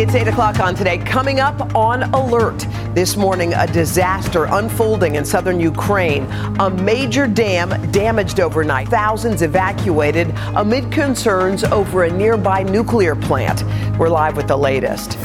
It's 0.00 0.14
8 0.14 0.28
o'clock 0.28 0.60
on 0.60 0.74
today. 0.74 0.96
Coming 0.96 1.40
up 1.40 1.74
on 1.74 2.04
alert. 2.14 2.66
This 2.94 3.18
morning, 3.18 3.52
a 3.52 3.66
disaster 3.66 4.46
unfolding 4.46 5.16
in 5.16 5.26
southern 5.26 5.60
Ukraine. 5.60 6.24
A 6.58 6.70
major 6.70 7.26
dam 7.26 7.68
damaged 7.92 8.40
overnight. 8.40 8.88
Thousands 8.88 9.42
evacuated 9.42 10.32
amid 10.56 10.90
concerns 10.90 11.64
over 11.64 12.04
a 12.04 12.10
nearby 12.10 12.62
nuclear 12.62 13.14
plant. 13.14 13.62
We're 13.98 14.08
live 14.08 14.38
with 14.38 14.48
the 14.48 14.56
latest. 14.56 15.18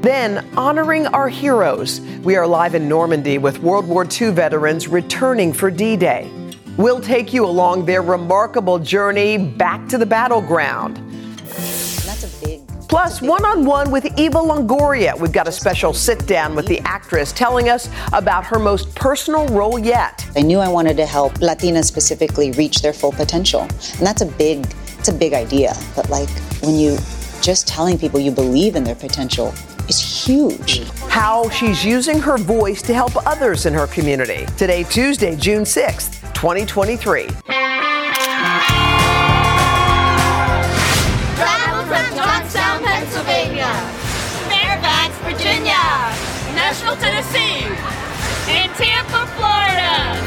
Then, 0.00 0.48
honoring 0.56 1.06
our 1.08 1.28
heroes. 1.28 2.00
We 2.22 2.36
are 2.36 2.46
live 2.46 2.74
in 2.74 2.88
Normandy 2.88 3.36
with 3.36 3.58
World 3.58 3.86
War 3.86 4.06
II 4.06 4.30
veterans 4.30 4.88
returning 4.88 5.52
for 5.52 5.70
D 5.70 5.98
Day. 5.98 6.32
We'll 6.78 7.02
take 7.02 7.34
you 7.34 7.44
along 7.44 7.84
their 7.84 8.00
remarkable 8.00 8.78
journey 8.78 9.36
back 9.36 9.86
to 9.88 9.98
the 9.98 10.06
battleground. 10.06 11.09
Plus, 12.90 13.22
one 13.22 13.44
on 13.44 13.64
one 13.64 13.92
with 13.92 14.04
Eva 14.18 14.38
Longoria. 14.38 15.16
We've 15.16 15.30
got 15.30 15.46
a 15.46 15.52
special 15.52 15.92
sit 15.94 16.26
down 16.26 16.56
with 16.56 16.66
the 16.66 16.80
actress 16.80 17.30
telling 17.30 17.68
us 17.68 17.88
about 18.12 18.44
her 18.46 18.58
most 18.58 18.92
personal 18.96 19.46
role 19.46 19.78
yet. 19.78 20.28
I 20.34 20.42
knew 20.42 20.58
I 20.58 20.66
wanted 20.66 20.96
to 20.96 21.06
help 21.06 21.34
Latinas 21.34 21.84
specifically 21.84 22.50
reach 22.50 22.82
their 22.82 22.92
full 22.92 23.12
potential. 23.12 23.60
And 23.60 24.04
that's 24.04 24.22
a 24.22 24.26
big, 24.26 24.66
it's 24.98 25.06
a 25.06 25.12
big 25.12 25.34
idea. 25.34 25.72
But 25.94 26.10
like 26.10 26.28
when 26.62 26.74
you 26.74 26.98
just 27.40 27.68
telling 27.68 27.96
people 27.96 28.18
you 28.18 28.32
believe 28.32 28.74
in 28.74 28.82
their 28.82 28.96
potential 28.96 29.54
is 29.88 30.00
huge. 30.26 30.82
How 31.08 31.48
she's 31.50 31.84
using 31.84 32.18
her 32.18 32.38
voice 32.38 32.82
to 32.82 32.92
help 32.92 33.24
others 33.24 33.66
in 33.66 33.72
her 33.72 33.86
community. 33.86 34.46
Today, 34.56 34.82
Tuesday, 34.82 35.36
June 35.36 35.62
6th, 35.62 36.20
2023. 36.34 37.28
Nashville, 46.90 46.96
Tennessee, 46.96 47.64
and 48.48 48.72
Tampa, 48.74 49.26
Florida. 49.36 50.18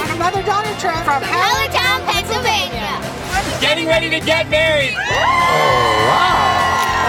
On 0.00 0.10
another 0.16 0.42
Donald 0.42 0.78
Trump 0.78 1.04
from 1.04 1.22
Hellertown, 1.22 2.06
Pennsylvania. 2.06 3.60
Getting 3.60 3.86
ready 3.86 4.08
to 4.10 4.20
get 4.20 4.48
married. 4.48 4.94
Oh, 4.94 6.06
wow. 6.08 6.59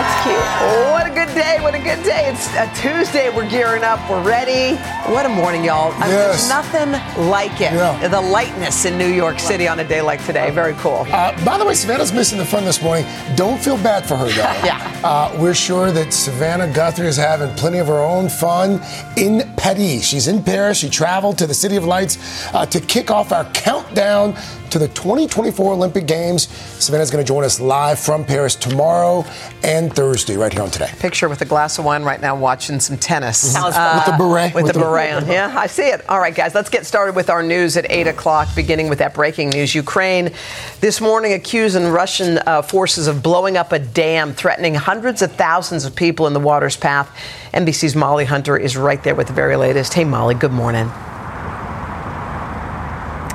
That's 0.01 0.23
cute. 0.23 0.91
What 0.91 1.05
a 1.05 1.13
good 1.13 1.33
day. 1.35 1.59
What 1.61 1.75
a 1.75 1.79
good 1.79 2.01
day. 2.03 2.25
It's 2.31 2.47
a 2.55 2.65
Tuesday. 2.81 3.29
We're 3.29 3.47
gearing 3.49 3.83
up. 3.83 3.99
We're 4.09 4.23
ready. 4.23 4.75
What 5.11 5.25
a 5.27 5.29
morning, 5.29 5.63
y'all. 5.63 5.91
I 5.93 5.99
mean, 6.07 6.09
Yes. 6.09 6.49
there's 6.49 6.49
nothing 6.49 7.29
like 7.29 7.53
it. 7.61 7.71
Yeah. 7.73 8.07
The 8.07 8.19
lightness 8.19 8.85
in 8.85 8.97
New 8.97 9.07
York 9.07 9.37
City 9.39 9.67
on 9.67 9.79
a 9.79 9.83
day 9.83 10.01
like 10.01 10.25
today. 10.25 10.49
Very 10.49 10.73
cool. 10.75 11.05
Uh, 11.11 11.33
by 11.45 11.57
the 11.59 11.65
way, 11.65 11.75
Savannah's 11.75 12.11
missing 12.11 12.39
the 12.39 12.45
fun 12.45 12.65
this 12.65 12.81
morning. 12.81 13.05
Don't 13.35 13.59
feel 13.61 13.77
bad 13.77 14.05
for 14.07 14.15
her, 14.17 14.25
though. 14.25 14.41
Yeah. 14.65 14.79
Uh, 15.03 15.35
we're 15.39 15.53
sure 15.55 15.91
that 15.91 16.13
Savannah 16.13 16.71
Guthrie 16.71 17.07
is 17.07 17.17
having 17.17 17.53
plenty 17.55 17.77
of 17.79 17.87
her 17.87 17.99
own 18.01 18.27
fun 18.29 18.81
in 19.17 19.51
Paris. 19.57 20.05
She's 20.07 20.27
in 20.27 20.43
Paris. 20.43 20.77
She 20.79 20.89
traveled 20.89 21.37
to 21.39 21.47
the 21.47 21.53
City 21.53 21.75
of 21.75 21.85
Lights 21.85 22.17
uh, 22.53 22.65
to 22.67 22.79
kick 22.79 23.09
off 23.11 23.31
our 23.31 23.45
countdown 23.53 23.80
to 23.95 24.79
the 24.79 24.87
2024 24.87 25.73
Olympic 25.73 26.07
Games. 26.07 26.47
Savannah's 26.47 27.11
going 27.11 27.23
to 27.23 27.27
join 27.27 27.43
us 27.43 27.59
live 27.59 27.99
from 27.99 28.23
Paris 28.23 28.55
tomorrow 28.55 29.25
and 29.63 29.93
Thursday, 29.93 30.37
right 30.37 30.51
here 30.51 30.61
on 30.61 30.69
Today. 30.71 30.89
Picture 30.99 31.27
with 31.27 31.41
a 31.41 31.45
glass 31.45 31.77
of 31.77 31.83
wine 31.85 32.03
right 32.03 32.21
now 32.21 32.35
watching 32.35 32.79
some 32.79 32.97
tennis. 32.97 33.51
Sounds 33.51 33.75
fun. 33.75 33.97
With 33.97 34.05
the 34.05 34.11
beret. 34.17 34.53
With, 34.55 34.63
With 34.63 34.73
the, 34.73 34.79
the- 34.79 34.85
beret 34.85 35.13
on. 35.23 35.27
Yeah, 35.27 35.53
I 35.57 35.67
see 35.67 35.89
it. 35.89 36.07
All 36.09 36.19
right, 36.19 36.33
guys, 36.33 36.55
let's 36.55 36.69
get 36.69 36.85
started 36.85 37.15
with 37.15 37.29
our 37.29 37.43
news 37.43 37.75
at 37.75 37.85
8 37.91 38.07
o'clock, 38.07 38.47
beginning 38.55 38.87
with 38.89 38.99
that 38.99 39.13
breaking 39.13 39.49
news. 39.49 39.75
Ukraine 39.75 40.31
this 40.79 41.01
morning 41.01 41.33
accusing 41.33 41.87
Russian 41.87 42.39
uh, 42.45 42.61
forces 42.61 43.07
of 43.07 43.21
blowing 43.21 43.57
up 43.57 43.73
a 43.73 43.79
dam, 43.79 44.33
threatening 44.33 44.73
hundreds 44.75 45.21
of 45.21 45.33
thousands 45.33 45.83
of 45.85 45.95
people 45.95 46.27
in 46.27 46.33
the 46.33 46.39
water's 46.39 46.77
path. 46.77 47.09
NBC's 47.53 47.95
Molly 47.95 48.23
Hunter 48.25 48.55
is 48.57 48.77
right 48.77 49.03
there 49.03 49.15
with 49.15 49.27
the 49.27 49.33
very 49.33 49.57
latest. 49.57 49.93
Hey, 49.93 50.05
Molly, 50.05 50.35
good 50.35 50.53
morning. 50.53 50.89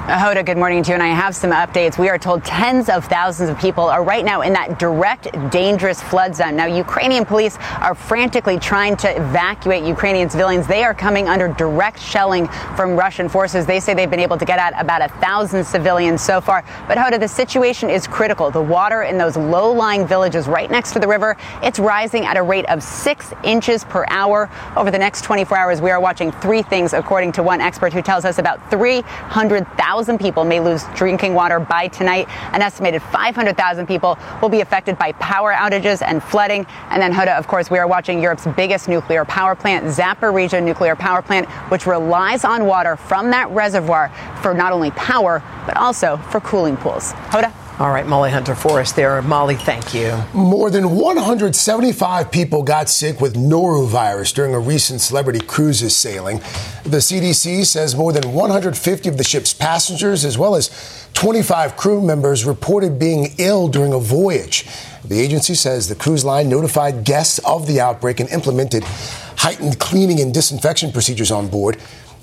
Hoda, 0.07 0.47
good 0.47 0.57
morning 0.57 0.85
to 0.85 0.91
you. 0.91 0.95
And 0.95 1.03
I 1.03 1.09
have 1.09 1.35
some 1.35 1.51
updates. 1.51 1.99
We 1.99 2.09
are 2.09 2.17
told 2.17 2.45
tens 2.45 2.89
of 2.89 3.05
thousands 3.07 3.51
of 3.51 3.59
people 3.59 3.89
are 3.89 4.05
right 4.05 4.25
now 4.25 4.43
in 4.43 4.53
that 4.53 4.79
direct, 4.79 5.27
dangerous 5.51 6.01
flood 6.01 6.33
zone. 6.33 6.55
Now, 6.55 6.67
Ukrainian 6.67 7.25
police 7.25 7.59
are 7.81 7.97
frantically 7.97 8.57
trying 8.57 8.97
to 8.99 9.11
evacuate 9.11 9.83
Ukrainian 9.83 10.31
civilians. 10.31 10.69
They 10.69 10.85
are 10.85 10.95
coming 10.95 11.29
under 11.29 11.49
direct 11.49 11.99
shelling 11.99 12.47
from 12.77 12.95
Russian 12.95 13.29
forces. 13.29 13.67
They 13.67 13.81
say 13.81 13.95
they've 13.95 14.09
been 14.09 14.21
able 14.21 14.39
to 14.39 14.45
get 14.45 14.61
at 14.61 14.81
about 14.81 15.03
a 15.03 15.09
thousand 15.19 15.65
civilians 15.65 16.23
so 16.23 16.41
far. 16.41 16.65
But 16.87 16.99
Hoda, 16.99 17.19
the 17.19 17.27
situation 17.27 17.91
is 17.91 18.07
critical. 18.07 18.53
The 18.53 18.63
water 18.63 19.03
in 19.03 19.19
those 19.19 19.37
low-lying 19.37 20.07
villages 20.07 20.47
right 20.47 20.71
next 20.71 20.93
to 20.93 21.01
the 21.01 21.09
river, 21.09 21.37
it's 21.65 21.81
rising 21.81 22.27
at 22.27 22.37
a 22.37 22.43
rate 22.45 22.67
of 22.67 22.81
six 22.81 23.33
inches 23.43 23.83
per 23.83 24.05
hour. 24.07 24.49
Over 24.77 24.93
the 24.93 24.99
next 24.99 25.23
24 25.25 25.59
hours, 25.59 25.81
we 25.81 25.91
are 25.91 25.99
watching 26.01 26.31
three 26.31 26.63
things, 26.63 26.93
according 26.93 27.33
to 27.33 27.43
one 27.43 27.61
expert 27.61 27.93
who 27.93 28.03
tells 28.03 28.25
us 28.25 28.39
about 28.39 28.71
300,000 28.71 29.96
people 30.19 30.45
may 30.45 30.61
lose 30.61 30.85
drinking 30.95 31.33
water 31.33 31.59
by 31.59 31.89
tonight. 31.89 32.29
An 32.53 32.61
estimated 32.61 33.03
500,000 33.03 33.87
people 33.87 34.19
will 34.43 34.51
be 34.51 34.61
affected 34.61 34.99
by 34.99 35.13
power 35.13 35.55
outages 35.55 36.03
and 36.03 36.23
flooding. 36.23 36.67
And 36.91 37.01
then, 37.01 37.13
Hoda, 37.13 37.39
of 37.39 37.49
course, 37.49 37.71
we 37.71 37.79
are 37.79 37.87
watching 37.87 38.21
Europe's 38.21 38.47
biggest 38.57 38.89
nuclear 38.89 39.25
power 39.25 39.55
plant, 39.55 39.87
Zaporizhia 39.87 40.63
Nuclear 40.63 40.97
Power 40.97 41.23
Plant, 41.23 41.49
which 41.71 41.87
relies 41.87 42.45
on 42.45 42.67
water 42.67 42.97
from 42.97 43.31
that 43.31 43.49
reservoir 43.51 44.13
for 44.43 44.53
not 44.53 44.73
only 44.73 44.91
power, 44.91 45.43
but 45.65 45.77
also 45.79 46.19
for 46.31 46.41
cooling 46.41 46.77
pools. 46.77 47.15
Hoda? 47.31 47.66
All 47.79 47.91
right, 47.91 48.07
Molly 48.07 48.31
Hunter 48.31 48.55
for 48.55 48.81
us 48.81 48.93
there. 48.93 49.21
Molly, 49.21 49.55
thank 49.55 49.93
you. 49.93 50.19
More 50.33 50.71
than 50.71 50.97
175 50.97 52.31
people 52.31 52.63
got 52.63 52.89
sick 52.89 53.21
with 53.21 53.35
norovirus 53.35 54.33
during 54.33 54.55
a 54.55 54.59
recent 54.59 55.03
celebrity 55.03 55.41
cruises 55.41 55.95
sailing. 55.95 56.39
The 56.85 57.03
CDC 57.03 57.67
says 57.67 57.95
more 57.95 58.15
than 58.15 58.33
150 58.33 59.09
of 59.11 59.19
the 59.19 59.25
ship's 59.25 59.53
passengers, 59.53 60.25
as 60.25 60.39
well 60.39 60.55
as 60.55 61.07
25 61.13 61.77
crew 61.77 62.01
members, 62.01 62.47
reported 62.47 62.99
being 62.99 63.35
ill 63.37 63.69
during 63.69 63.93
a 63.93 63.99
voyage. 63.99 64.67
The 65.05 65.21
agency 65.21 65.55
says 65.55 65.87
the 65.91 65.97
cruise 65.97 66.25
line 66.25 66.49
notified 66.49 67.05
guests 67.05 67.41
of 67.41 67.67
the 67.67 67.83
outbreak 67.83 68.21
and 68.21 68.31
implemented 68.31 68.85
heightened 68.85 69.79
cleaning 69.79 70.21
and 70.21 70.33
disinfection 70.33 70.93
procedures 70.93 71.31
on 71.31 71.49
board. 71.49 71.77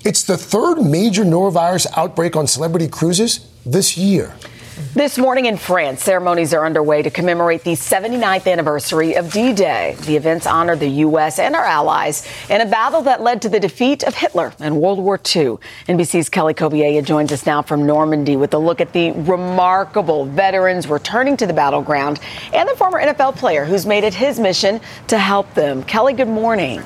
It's 0.04 0.24
the 0.24 0.36
third 0.36 0.82
major 0.82 1.24
norovirus 1.24 1.86
outbreak 1.96 2.34
on 2.34 2.48
celebrity 2.48 2.88
cruises 2.88 3.48
this 3.64 3.96
year. 3.96 4.34
This 4.76 5.18
morning 5.18 5.46
in 5.46 5.56
France, 5.56 6.02
ceremonies 6.02 6.52
are 6.52 6.66
underway 6.66 7.00
to 7.02 7.10
commemorate 7.10 7.62
the 7.62 7.74
79th 7.74 8.50
anniversary 8.50 9.14
of 9.14 9.30
D 9.30 9.52
Day. 9.52 9.94
The 10.00 10.16
events 10.16 10.48
honor 10.48 10.74
the 10.74 10.88
U.S. 10.88 11.38
and 11.38 11.54
our 11.54 11.64
allies 11.64 12.26
in 12.50 12.60
a 12.60 12.66
battle 12.66 13.00
that 13.02 13.22
led 13.22 13.40
to 13.42 13.48
the 13.48 13.60
defeat 13.60 14.02
of 14.02 14.16
Hitler 14.16 14.52
in 14.58 14.80
World 14.80 14.98
War 14.98 15.14
II. 15.14 15.58
NBC's 15.86 16.28
Kelly 16.28 16.54
Cobiella 16.54 17.04
joins 17.04 17.30
us 17.30 17.46
now 17.46 17.62
from 17.62 17.86
Normandy 17.86 18.34
with 18.34 18.52
a 18.52 18.58
look 18.58 18.80
at 18.80 18.92
the 18.92 19.12
remarkable 19.12 20.24
veterans 20.24 20.88
returning 20.88 21.36
to 21.36 21.46
the 21.46 21.52
battleground 21.52 22.18
and 22.52 22.68
the 22.68 22.74
former 22.74 23.00
NFL 23.00 23.36
player 23.36 23.64
who's 23.64 23.86
made 23.86 24.02
it 24.02 24.14
his 24.14 24.40
mission 24.40 24.80
to 25.06 25.20
help 25.20 25.54
them. 25.54 25.84
Kelly, 25.84 26.14
good 26.14 26.26
morning. 26.26 26.82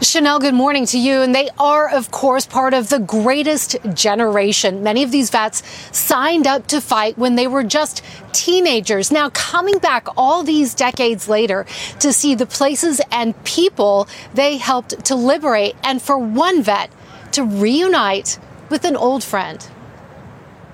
Sheinelle, 0.00 0.40
good 0.40 0.54
morning 0.54 0.86
to 0.86 0.98
you. 0.98 1.20
And 1.20 1.34
they 1.34 1.50
are, 1.58 1.86
of 1.86 2.10
course, 2.10 2.46
part 2.46 2.72
of 2.72 2.88
the 2.88 3.00
greatest 3.00 3.76
generation. 3.92 4.82
Many 4.82 5.02
of 5.02 5.10
these 5.10 5.28
vets 5.28 5.62
signed 5.94 6.46
up 6.46 6.66
to 6.68 6.80
fight 6.80 7.18
when 7.18 7.34
they 7.34 7.46
were 7.46 7.62
just 7.62 8.02
teenagers. 8.32 9.12
Now, 9.12 9.28
coming 9.28 9.76
back 9.76 10.08
all 10.16 10.42
these 10.42 10.74
decades 10.74 11.28
later 11.28 11.66
to 11.98 12.14
see 12.14 12.34
the 12.34 12.46
places 12.46 13.02
and 13.12 13.44
people 13.44 14.08
they 14.32 14.56
helped 14.56 15.04
to 15.04 15.14
liberate, 15.14 15.76
and 15.84 16.00
for 16.00 16.16
one 16.16 16.62
vet 16.62 16.90
to 17.32 17.44
reunite 17.44 18.38
with 18.70 18.86
an 18.86 18.96
old 18.96 19.22
friend. 19.22 19.68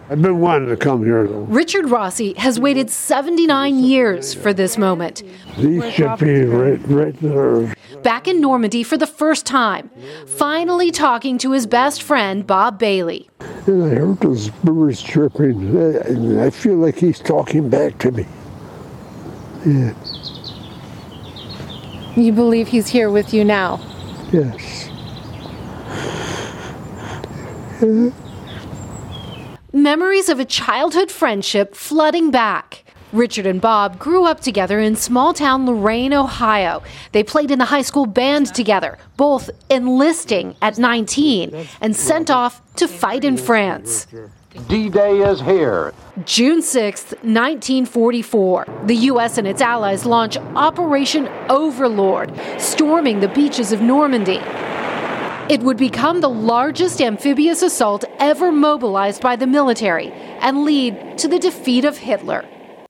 I've 0.08 0.22
been 0.22 0.40
wanting 0.40 0.68
to 0.68 0.76
come 0.76 1.04
here 1.04 1.26
though. 1.26 1.40
Richard 1.40 1.90
Rossi 1.90 2.32
has 2.34 2.60
waited 2.60 2.90
79 2.90 3.78
years 3.80 4.34
for 4.34 4.52
this 4.52 4.78
moment. 4.78 5.22
These 5.58 5.92
should 5.94 6.18
be 6.18 6.44
right, 6.44 6.80
right 6.86 7.14
there. 7.20 7.74
Back 8.02 8.28
in 8.28 8.40
Normandy 8.40 8.84
for 8.84 8.96
the 8.96 9.06
first 9.06 9.46
time, 9.46 9.90
finally 10.26 10.92
talking 10.92 11.38
to 11.38 11.50
his 11.52 11.66
best 11.66 12.02
friend, 12.02 12.46
Bob 12.46 12.78
Bailey. 12.78 13.28
And 13.66 13.82
I 13.82 13.88
heard 13.96 14.20
those 14.20 14.50
birds 14.62 15.02
chirping, 15.02 15.76
and 15.76 16.40
I 16.40 16.50
feel 16.50 16.76
like 16.76 16.96
he's 16.98 17.18
talking 17.18 17.68
back 17.68 17.98
to 17.98 18.12
me. 18.12 18.26
Yeah, 19.66 19.92
You 22.14 22.30
believe 22.32 22.68
he's 22.68 22.86
here 22.86 23.10
with 23.10 23.34
you 23.34 23.44
now? 23.44 23.80
yes. 24.32 24.88
Memories 29.86 30.28
of 30.28 30.40
a 30.40 30.44
childhood 30.44 31.12
friendship 31.12 31.76
flooding 31.76 32.32
back. 32.32 32.82
Richard 33.12 33.46
and 33.46 33.60
Bob 33.60 34.00
grew 34.00 34.24
up 34.24 34.40
together 34.40 34.80
in 34.80 34.96
small 34.96 35.32
town 35.32 35.64
Lorain, 35.64 36.12
Ohio. 36.12 36.82
They 37.12 37.22
played 37.22 37.52
in 37.52 37.60
the 37.60 37.66
high 37.66 37.82
school 37.82 38.04
band 38.04 38.52
together, 38.52 38.98
both 39.16 39.48
enlisting 39.70 40.56
at 40.60 40.76
19 40.76 41.68
and 41.80 41.94
sent 41.94 42.30
off 42.30 42.60
to 42.74 42.88
fight 42.88 43.22
in 43.22 43.36
France. 43.36 44.08
D 44.68 44.88
Day 44.88 45.20
is 45.20 45.40
here. 45.40 45.94
June 46.24 46.62
6, 46.62 47.02
1944. 47.22 48.66
The 48.86 48.96
U.S. 49.12 49.38
and 49.38 49.46
its 49.46 49.62
allies 49.62 50.04
launch 50.04 50.36
Operation 50.56 51.28
Overlord, 51.48 52.32
storming 52.58 53.20
the 53.20 53.28
beaches 53.28 53.70
of 53.70 53.82
Normandy. 53.82 54.40
It 55.48 55.60
would 55.60 55.76
become 55.76 56.20
the 56.20 56.28
largest 56.28 57.00
amphibious 57.00 57.62
assault 57.62 58.04
ever 58.18 58.50
mobilized 58.50 59.22
by 59.22 59.36
the 59.36 59.46
military 59.46 60.10
and 60.40 60.64
lead 60.64 61.18
to 61.18 61.28
the 61.28 61.38
defeat 61.38 61.84
of 61.84 61.98
Hitler. 61.98 62.44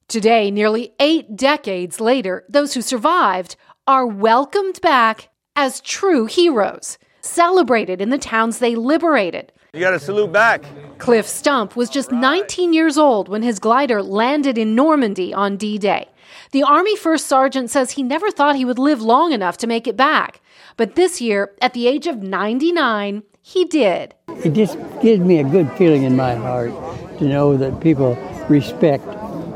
Today, 0.09 0.51
nearly 0.51 0.95
eight 0.99 1.37
decades 1.37 2.01
later, 2.01 2.47
those 2.49 2.73
who 2.73 2.81
survived 2.81 3.57
are 3.87 4.07
welcomed 4.07 4.81
back 4.81 5.29
as 5.55 5.83
true 5.83 6.25
heroes, 6.25 6.97
celebrated 7.21 8.01
in 8.01 8.09
the 8.09 8.17
towns 8.17 8.59
they 8.59 8.75
liberated. 8.75 9.53
You 9.75 9.81
got 9.81 9.91
to 9.91 10.01
salute 10.01 10.33
back. 10.33 10.65
Cliff 10.97 11.27
Stump 11.27 11.77
was 11.77 11.91
just 11.91 12.11
19 12.11 12.73
years 12.73 12.97
old 12.97 13.29
when 13.29 13.43
his 13.43 13.59
glider 13.59 14.03
landed 14.03 14.57
in 14.57 14.75
Normandy 14.75 15.35
on 15.35 15.59
D 15.59 15.77
Day. 15.77 16.09
The 16.53 16.63
Army 16.63 16.97
First 16.97 17.27
Sergeant 17.27 17.71
says 17.71 17.93
he 17.93 18.03
never 18.03 18.31
thought 18.31 18.57
he 18.57 18.65
would 18.65 18.79
live 18.79 19.03
long 19.03 19.33
enough 19.33 19.57
to 19.59 19.67
make 19.67 19.87
it 19.87 19.97
back. 19.97 20.41
But 20.77 20.95
this 20.95 21.21
year, 21.21 21.53
at 21.61 21.73
the 21.73 21.87
age 21.87 22.07
of 22.07 22.23
99, 22.23 23.23
he 23.43 23.65
did. 23.65 24.15
It 24.45 24.53
just 24.53 24.79
gives 25.03 25.21
me 25.21 25.39
a 25.39 25.45
good 25.45 25.71
feeling 25.73 26.05
in 26.05 26.17
my 26.17 26.35
heart 26.35 26.71
to 27.19 27.25
know 27.25 27.57
that 27.57 27.81
people 27.81 28.15
respect 28.49 29.05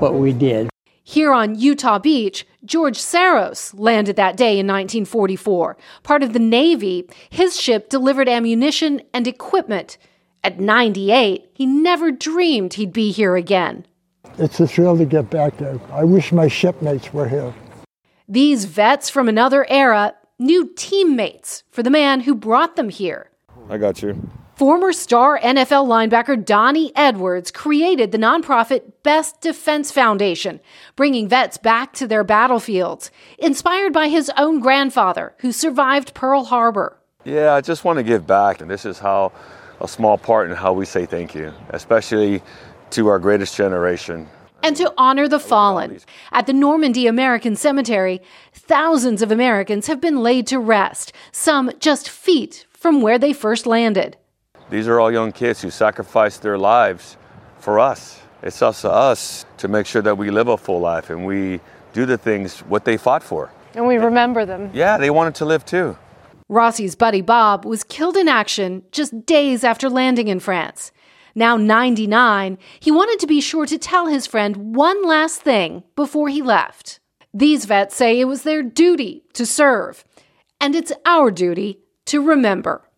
what 0.00 0.14
we 0.14 0.32
did. 0.32 0.68
Here 1.02 1.32
on 1.32 1.58
Utah 1.58 1.98
Beach, 1.98 2.46
George 2.64 2.96
Saros 2.96 3.74
landed 3.74 4.16
that 4.16 4.36
day 4.36 4.58
in 4.58 4.66
1944. 4.66 5.76
Part 6.02 6.22
of 6.22 6.32
the 6.32 6.38
Navy, 6.38 7.08
his 7.28 7.60
ship 7.60 7.88
delivered 7.88 8.28
ammunition 8.28 9.02
and 9.12 9.26
equipment. 9.26 9.98
At 10.44 10.60
98, 10.60 11.50
he 11.52 11.66
never 11.66 12.10
dreamed 12.10 12.74
he'd 12.74 12.92
be 12.92 13.10
here 13.10 13.36
again. 13.36 13.86
It's 14.40 14.58
a 14.58 14.66
thrill 14.66 14.96
to 14.96 15.04
get 15.04 15.28
back 15.28 15.58
there. 15.58 15.78
I 15.92 16.04
wish 16.04 16.32
my 16.32 16.48
shipmates 16.48 17.12
were 17.12 17.28
here. 17.28 17.52
These 18.26 18.64
vets 18.64 19.10
from 19.10 19.28
another 19.28 19.66
era 19.68 20.14
new 20.38 20.72
teammates 20.74 21.62
for 21.70 21.82
the 21.82 21.90
man 21.90 22.20
who 22.20 22.34
brought 22.34 22.74
them 22.74 22.88
here. 22.88 23.30
I 23.68 23.76
got 23.76 24.00
you. 24.02 24.30
Former 24.54 24.94
star 24.94 25.38
NFL 25.38 25.86
linebacker 25.86 26.42
Donnie 26.42 26.90
Edwards 26.96 27.50
created 27.50 28.12
the 28.12 28.18
nonprofit 28.18 28.92
Best 29.02 29.42
Defense 29.42 29.92
Foundation, 29.92 30.60
bringing 30.96 31.28
vets 31.28 31.58
back 31.58 31.92
to 31.94 32.06
their 32.06 32.24
battlefields, 32.24 33.10
inspired 33.38 33.92
by 33.92 34.08
his 34.08 34.30
own 34.38 34.60
grandfather 34.60 35.34
who 35.40 35.52
survived 35.52 36.14
Pearl 36.14 36.44
Harbor. 36.44 36.96
Yeah, 37.24 37.52
I 37.52 37.60
just 37.60 37.84
want 37.84 37.98
to 37.98 38.02
give 38.02 38.26
back, 38.26 38.62
and 38.62 38.70
this 38.70 38.86
is 38.86 38.98
how 38.98 39.32
a 39.80 39.88
small 39.88 40.18
part 40.18 40.50
in 40.50 40.56
how 40.56 40.72
we 40.72 40.84
say 40.84 41.06
thank 41.06 41.34
you, 41.34 41.52
especially 41.70 42.42
to 42.92 43.08
our 43.08 43.18
greatest 43.18 43.56
generation 43.56 44.28
and 44.62 44.76
to 44.76 44.92
honor 44.96 45.28
the 45.28 45.40
fallen. 45.40 45.98
At 46.32 46.46
the 46.46 46.52
Normandy 46.52 47.06
American 47.06 47.56
Cemetery, 47.56 48.20
thousands 48.52 49.22
of 49.22 49.32
Americans 49.32 49.86
have 49.86 50.00
been 50.00 50.22
laid 50.22 50.46
to 50.48 50.58
rest, 50.58 51.12
some 51.32 51.70
just 51.78 52.08
feet 52.08 52.66
from 52.70 53.02
where 53.02 53.18
they 53.18 53.32
first 53.32 53.66
landed. 53.66 54.16
These 54.70 54.86
are 54.86 55.00
all 55.00 55.10
young 55.10 55.32
kids 55.32 55.60
who 55.62 55.70
sacrificed 55.70 56.42
their 56.42 56.58
lives 56.58 57.16
for 57.58 57.78
us. 57.78 58.20
It's 58.42 58.62
up 58.62 58.76
to 58.76 58.90
us 58.90 59.44
to 59.58 59.68
make 59.68 59.86
sure 59.86 60.02
that 60.02 60.16
we 60.16 60.30
live 60.30 60.48
a 60.48 60.56
full 60.56 60.80
life 60.80 61.10
and 61.10 61.26
we 61.26 61.60
do 61.92 62.06
the 62.06 62.16
things 62.16 62.60
what 62.60 62.84
they 62.84 62.96
fought 62.96 63.22
for. 63.22 63.50
And 63.74 63.86
we 63.86 63.96
remember 63.96 64.46
them. 64.46 64.70
Yeah, 64.72 64.96
they 64.96 65.10
wanted 65.10 65.34
to 65.36 65.44
live 65.44 65.64
too. 65.64 65.96
Rossi's 66.48 66.96
buddy 66.96 67.20
Bob 67.20 67.64
was 67.64 67.84
killed 67.84 68.16
in 68.16 68.28
action 68.28 68.82
just 68.90 69.26
days 69.26 69.62
after 69.62 69.88
landing 69.88 70.28
in 70.28 70.40
France. 70.40 70.90
Now 71.34 71.56
99, 71.56 72.58
he 72.80 72.90
wanted 72.90 73.18
to 73.20 73.26
be 73.26 73.40
sure 73.40 73.66
to 73.66 73.78
tell 73.78 74.06
his 74.06 74.26
friend 74.26 74.74
one 74.74 75.04
last 75.04 75.42
thing 75.42 75.84
before 75.96 76.28
he 76.28 76.42
left. 76.42 77.00
These 77.32 77.64
vets 77.64 77.94
say 77.94 78.18
it 78.18 78.24
was 78.24 78.42
their 78.42 78.62
duty 78.62 79.22
to 79.34 79.46
serve, 79.46 80.04
and 80.60 80.74
it's 80.74 80.92
our 81.06 81.30
duty 81.30 81.78
to 82.06 82.20
remember. 82.20 82.89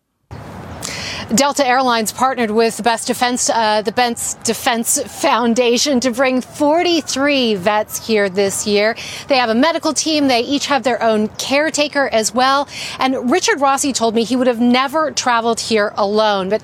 Delta 1.35 1.65
Airlines 1.65 2.11
partnered 2.11 2.51
with 2.51 2.77
the 2.77 2.83
Best 2.83 3.07
Defense, 3.07 3.49
uh, 3.49 3.81
the 3.81 3.91
Best 3.91 4.43
Defense 4.43 5.01
Foundation 5.01 5.99
to 6.01 6.11
bring 6.11 6.41
43 6.41 7.55
vets 7.55 8.05
here 8.05 8.29
this 8.29 8.67
year. 8.67 8.95
They 9.29 9.37
have 9.37 9.49
a 9.49 9.55
medical 9.55 9.93
team. 9.93 10.27
They 10.27 10.41
each 10.41 10.67
have 10.67 10.83
their 10.83 11.01
own 11.01 11.29
caretaker 11.29 12.07
as 12.09 12.35
well. 12.35 12.67
And 12.99 13.31
Richard 13.31 13.61
Rossi 13.61 13.93
told 13.93 14.13
me 14.13 14.23
he 14.23 14.35
would 14.35 14.45
have 14.45 14.61
never 14.61 15.09
traveled 15.09 15.59
here 15.59 15.91
alone. 15.95 16.49
But 16.49 16.61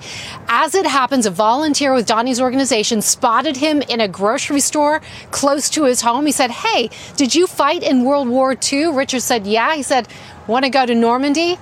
as 0.48 0.76
it 0.76 0.86
happens, 0.86 1.26
a 1.26 1.32
volunteer 1.32 1.92
with 1.92 2.06
Donnie's 2.06 2.40
organization 2.40 3.02
spotted 3.02 3.58
him 3.58 3.82
in 3.82 4.00
a 4.02 4.08
grocery 4.08 4.60
store 4.60 5.02
close 5.32 5.68
to 5.72 5.86
his 5.86 6.02
home. 6.02 6.28
He 6.28 6.32
said, 6.32 6.52
Hey, 6.52 6.92
did 7.18 7.34
you 7.34 7.48
fight 7.48 7.82
in 7.82 8.04
World 8.04 8.30
War 8.30 8.56
II? 8.72 8.90
Richard 8.90 9.22
said, 9.22 9.48
Yeah. 9.48 9.76
He 9.76 9.82
said, 9.82 10.08
Want 10.46 10.66
to 10.66 10.70
go 10.70 10.86
to 10.86 10.94
Normandy? 10.94 11.58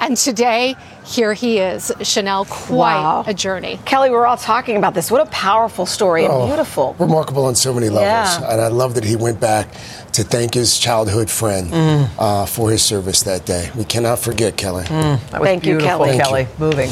And 0.00 0.16
today, 0.16 0.76
here 1.04 1.32
he 1.32 1.58
is. 1.58 1.90
Sheinelle, 1.98 2.48
quite 2.48 3.00
wow. 3.00 3.24
a 3.26 3.34
journey. 3.34 3.80
Kelly, 3.84 4.10
we're 4.10 4.26
all 4.26 4.36
talking 4.36 4.76
about 4.76 4.94
this. 4.94 5.10
What 5.10 5.26
a 5.26 5.30
powerful 5.30 5.86
story 5.86 6.24
and 6.24 6.32
oh, 6.32 6.46
beautiful. 6.46 6.94
Remarkable 6.98 7.46
on 7.46 7.54
so 7.54 7.72
many 7.72 7.88
levels. 7.88 8.42
Yeah. 8.42 8.52
And 8.52 8.60
I 8.60 8.68
love 8.68 8.94
that 8.94 9.04
he 9.04 9.16
went 9.16 9.40
back 9.40 9.70
to 10.12 10.22
thank 10.22 10.54
his 10.54 10.78
childhood 10.78 11.30
friend 11.30 11.70
mm. 11.70 12.10
uh, 12.18 12.46
for 12.46 12.70
his 12.70 12.82
service 12.82 13.22
that 13.22 13.46
day. 13.46 13.70
We 13.76 13.84
cannot 13.84 14.18
forget, 14.18 14.56
Kelly. 14.56 14.84
Mm, 14.84 15.18
thank 15.18 15.66
you, 15.66 15.78
Kelly. 15.78 16.10
Thank 16.10 16.22
Kelly. 16.22 16.42
You. 16.42 16.48
Moving. 16.58 16.90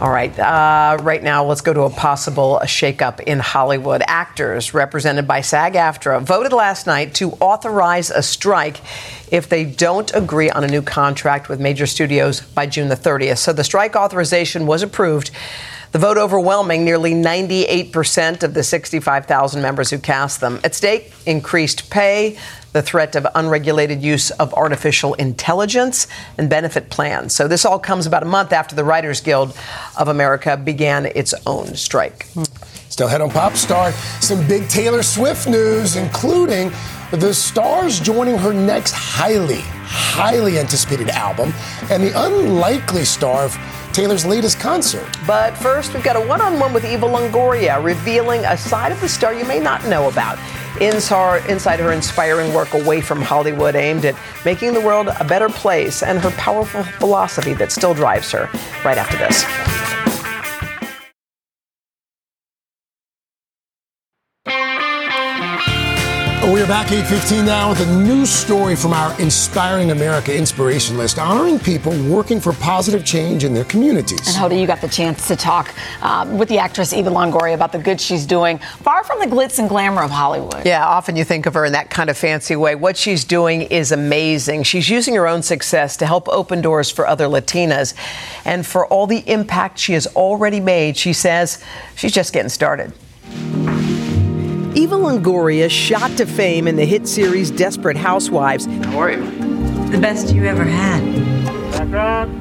All 0.00 0.10
right. 0.10 0.36
Uh, 0.36 0.98
right 1.02 1.22
now, 1.22 1.44
let's 1.44 1.60
go 1.60 1.72
to 1.72 1.82
a 1.82 1.90
possible 1.90 2.58
shakeup 2.64 3.20
in 3.20 3.38
Hollywood. 3.38 4.02
Actors 4.06 4.74
represented 4.74 5.28
by 5.28 5.40
SAG 5.40 5.74
AFTRA 5.74 6.20
voted 6.20 6.52
last 6.52 6.88
night 6.88 7.14
to 7.14 7.30
authorize 7.34 8.10
a 8.10 8.20
strike 8.20 8.80
if 9.30 9.48
they 9.48 9.64
don't 9.64 10.12
agree 10.12 10.50
on 10.50 10.64
a 10.64 10.66
new 10.66 10.82
contract 10.82 11.48
with 11.48 11.60
major 11.60 11.86
studios 11.86 12.40
by 12.40 12.66
June 12.66 12.88
the 12.88 12.96
30th. 12.96 13.38
So 13.38 13.52
the 13.52 13.62
strike 13.62 13.94
authorization 13.94 14.66
was 14.66 14.82
approved. 14.82 15.30
The 15.92 16.00
vote 16.00 16.18
overwhelming 16.18 16.84
nearly 16.84 17.14
98% 17.14 18.42
of 18.42 18.52
the 18.52 18.64
65,000 18.64 19.62
members 19.62 19.90
who 19.90 19.98
cast 19.98 20.40
them. 20.40 20.58
At 20.64 20.74
stake, 20.74 21.12
increased 21.24 21.88
pay, 21.88 22.36
the 22.74 22.82
threat 22.82 23.14
of 23.14 23.26
unregulated 23.36 24.02
use 24.02 24.32
of 24.32 24.52
artificial 24.54 25.14
intelligence 25.14 26.08
and 26.36 26.50
benefit 26.50 26.90
plans. 26.90 27.32
So 27.32 27.46
this 27.46 27.64
all 27.64 27.78
comes 27.78 28.04
about 28.04 28.24
a 28.24 28.26
month 28.26 28.52
after 28.52 28.74
the 28.74 28.84
Writers 28.84 29.20
Guild 29.20 29.56
of 29.96 30.08
America 30.08 30.56
began 30.56 31.06
its 31.06 31.32
own 31.46 31.76
strike. 31.76 32.26
Still 32.88 33.06
head 33.06 33.20
on 33.20 33.30
Pop 33.30 33.54
Start. 33.54 33.94
Some 34.20 34.46
big 34.48 34.68
Taylor 34.68 35.04
Swift 35.04 35.48
news, 35.48 35.94
including 35.94 36.72
the 37.12 37.32
stars 37.32 38.00
joining 38.00 38.36
her 38.36 38.52
next 38.52 38.90
highly, 38.92 39.60
highly 39.84 40.58
anticipated 40.58 41.10
album, 41.10 41.52
and 41.90 42.02
the 42.02 42.12
unlikely 42.26 43.04
star 43.04 43.44
of 43.44 43.56
Taylor's 43.92 44.26
latest 44.26 44.58
concert. 44.58 45.06
But 45.24 45.56
first, 45.56 45.94
we've 45.94 46.02
got 46.02 46.16
a 46.16 46.20
one 46.20 46.40
on 46.40 46.58
one 46.58 46.72
with 46.72 46.84
Eva 46.84 47.06
Longoria, 47.06 47.82
revealing 47.82 48.44
a 48.44 48.56
side 48.56 48.90
of 48.90 49.00
the 49.00 49.08
star 49.08 49.32
you 49.32 49.44
may 49.44 49.60
not 49.60 49.84
know 49.86 50.08
about. 50.08 50.38
Inside 50.80 51.80
her 51.80 51.92
inspiring 51.92 52.52
work 52.52 52.74
away 52.74 53.00
from 53.00 53.22
Hollywood, 53.22 53.76
aimed 53.76 54.04
at 54.04 54.16
making 54.44 54.74
the 54.74 54.80
world 54.80 55.08
a 55.20 55.24
better 55.24 55.48
place, 55.48 56.02
and 56.02 56.18
her 56.18 56.30
powerful 56.32 56.82
philosophy 56.98 57.54
that 57.54 57.72
still 57.72 57.94
drives 57.94 58.30
her. 58.32 58.48
Right 58.84 58.98
after 58.98 59.16
this. 59.16 60.03
We 66.52 66.60
are 66.60 66.66
back 66.66 66.92
8:15 66.92 67.46
now 67.46 67.70
with 67.70 67.80
a 67.80 67.96
new 68.02 68.26
story 68.26 68.76
from 68.76 68.92
our 68.92 69.18
Inspiring 69.18 69.90
America 69.90 70.36
inspiration 70.36 70.98
list, 70.98 71.18
honoring 71.18 71.58
people 71.58 71.92
working 72.06 72.38
for 72.38 72.52
positive 72.52 73.02
change 73.02 73.44
in 73.44 73.54
their 73.54 73.64
communities. 73.64 74.28
And 74.28 74.36
Hoda, 74.36 74.60
you 74.60 74.66
got 74.66 74.82
the 74.82 74.88
chance 74.88 75.26
to 75.28 75.36
talk 75.36 75.74
uh, 76.02 76.26
with 76.38 76.50
the 76.50 76.58
actress 76.58 76.92
Eva 76.92 77.08
Longoria 77.08 77.54
about 77.54 77.72
the 77.72 77.78
good 77.78 77.98
she's 77.98 78.26
doing, 78.26 78.58
far 78.58 79.02
from 79.04 79.20
the 79.20 79.26
glitz 79.26 79.58
and 79.58 79.70
glamour 79.70 80.02
of 80.02 80.10
Hollywood. 80.10 80.66
Yeah, 80.66 80.86
often 80.86 81.16
you 81.16 81.24
think 81.24 81.46
of 81.46 81.54
her 81.54 81.64
in 81.64 81.72
that 81.72 81.88
kind 81.88 82.10
of 82.10 82.16
fancy 82.16 82.56
way. 82.56 82.74
What 82.74 82.98
she's 82.98 83.24
doing 83.24 83.62
is 83.62 83.90
amazing. 83.90 84.64
She's 84.64 84.90
using 84.90 85.14
her 85.14 85.26
own 85.26 85.42
success 85.42 85.96
to 85.96 86.06
help 86.06 86.28
open 86.28 86.60
doors 86.60 86.90
for 86.90 87.06
other 87.06 87.26
Latinas, 87.26 87.94
and 88.44 88.66
for 88.66 88.86
all 88.86 89.06
the 89.06 89.28
impact 89.28 89.78
she 89.78 89.94
has 89.94 90.06
already 90.08 90.60
made, 90.60 90.98
she 90.98 91.14
says 91.14 91.64
she's 91.96 92.12
just 92.12 92.34
getting 92.34 92.50
started. 92.50 92.92
Eva 94.76 94.96
Longoria 94.96 95.70
shot 95.70 96.16
to 96.16 96.26
fame 96.26 96.66
in 96.66 96.74
the 96.74 96.84
hit 96.84 97.06
series 97.06 97.48
Desperate 97.48 97.96
Housewives. 97.96 98.66
How 98.66 98.98
are 98.98 99.12
you? 99.12 99.24
The 99.90 99.98
best 99.98 100.34
you 100.34 100.44
ever 100.46 100.64
had. 100.64 101.00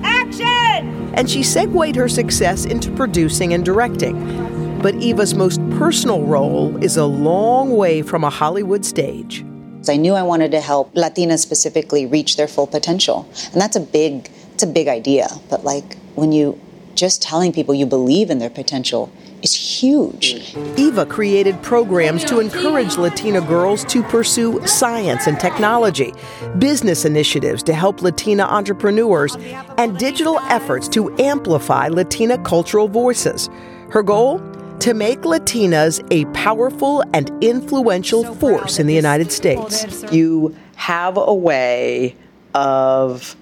Action! 0.04 1.14
And 1.14 1.30
she 1.30 1.44
segued 1.44 1.96
her 1.96 2.10
success 2.10 2.66
into 2.66 2.90
producing 2.92 3.54
and 3.54 3.64
directing. 3.64 4.80
But 4.80 4.96
Eva's 4.96 5.36
most 5.36 5.62
personal 5.78 6.24
role 6.24 6.84
is 6.84 6.98
a 6.98 7.06
long 7.06 7.78
way 7.78 8.02
from 8.02 8.24
a 8.24 8.32
Hollywood 8.32 8.84
stage. 8.84 9.46
I 9.88 9.98
knew 9.98 10.14
I 10.14 10.24
wanted 10.24 10.50
to 10.52 10.60
help 10.60 10.92
Latinas 10.96 11.40
specifically 11.40 12.08
reach 12.08 12.36
their 12.36 12.48
full 12.48 12.66
potential. 12.66 13.30
And 13.52 13.62
that's 13.62 13.76
a 13.76 13.80
big 13.80 14.32
it's 14.54 14.64
a 14.64 14.68
big 14.68 14.88
idea, 14.88 15.28
but 15.52 15.64
like 15.64 15.98
when 16.16 16.32
you 16.32 16.60
just 16.96 17.22
telling 17.22 17.54
people 17.54 17.76
you 17.76 17.86
believe 17.86 18.32
in 18.32 18.40
their 18.40 18.50
potential 18.50 19.12
is 19.44 19.54
huge. 19.54 20.56
Eva 20.78 21.06
created 21.06 21.62
programs 21.62 22.24
to 22.26 22.40
encourage 22.40 22.98
Latina 22.98 23.42
girls 23.42 23.84
to 23.86 24.02
pursue 24.04 24.66
science 24.66 25.28
and 25.28 25.40
technology, 25.40 26.14
business 26.58 27.06
initiatives 27.06 27.62
to 27.64 27.74
help 27.74 28.02
Latina 28.02 28.44
entrepreneurs, 28.44 29.36
and 29.78 29.98
digital 30.00 30.40
efforts 30.50 30.88
to 30.88 31.14
amplify 31.20 31.90
Latina 31.90 32.38
cultural 32.40 32.88
voices. 32.88 33.50
Her 33.90 34.02
goal? 34.02 34.42
To 34.80 34.94
make 34.94 35.22
Latinas 35.22 36.06
a 36.12 36.26
powerful 36.34 37.04
and 37.14 37.32
influential 37.42 38.24
force 38.36 38.80
in 38.80 38.88
the 38.88 38.94
United 38.94 39.32
States. 39.32 40.04
You 40.12 40.56
have 40.76 41.16
a 41.16 41.34
way 41.34 42.16
of 42.54 43.36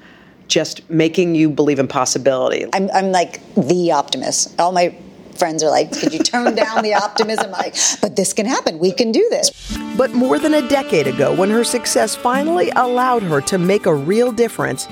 just 0.47 0.87
making 0.89 1.33
you 1.33 1.49
believe 1.49 1.79
in 1.79 1.87
possibility. 1.87 2.65
I'm, 2.73 2.89
I'm 2.93 3.11
like 3.11 3.41
the 3.55 3.91
optimist. 3.91 4.59
All 4.59 4.71
my 4.71 4.95
friends 5.41 5.63
are 5.63 5.71
like, 5.71 5.91
could 5.91 6.13
you 6.13 6.19
turn 6.19 6.53
down 6.53 6.83
the 6.83 6.93
optimism? 6.93 7.49
Like, 7.49 7.75
but 7.99 8.15
this 8.15 8.31
can 8.31 8.45
happen. 8.45 8.77
We 8.77 8.91
can 8.91 9.11
do 9.11 9.27
this. 9.31 9.49
But 9.97 10.13
more 10.13 10.37
than 10.37 10.53
a 10.53 10.69
decade 10.69 11.07
ago, 11.07 11.35
when 11.35 11.49
her 11.49 11.63
success 11.63 12.15
finally 12.15 12.69
allowed 12.75 13.23
her 13.23 13.41
to 13.41 13.57
make 13.57 13.87
a 13.87 13.95
real 13.95 14.31
difference, 14.31 14.87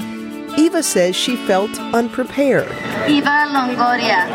Eva 0.58 0.82
says 0.82 1.16
she 1.16 1.36
felt 1.36 1.70
unprepared. 1.94 2.68
Eva 3.08 3.46
Longoria. 3.54 4.26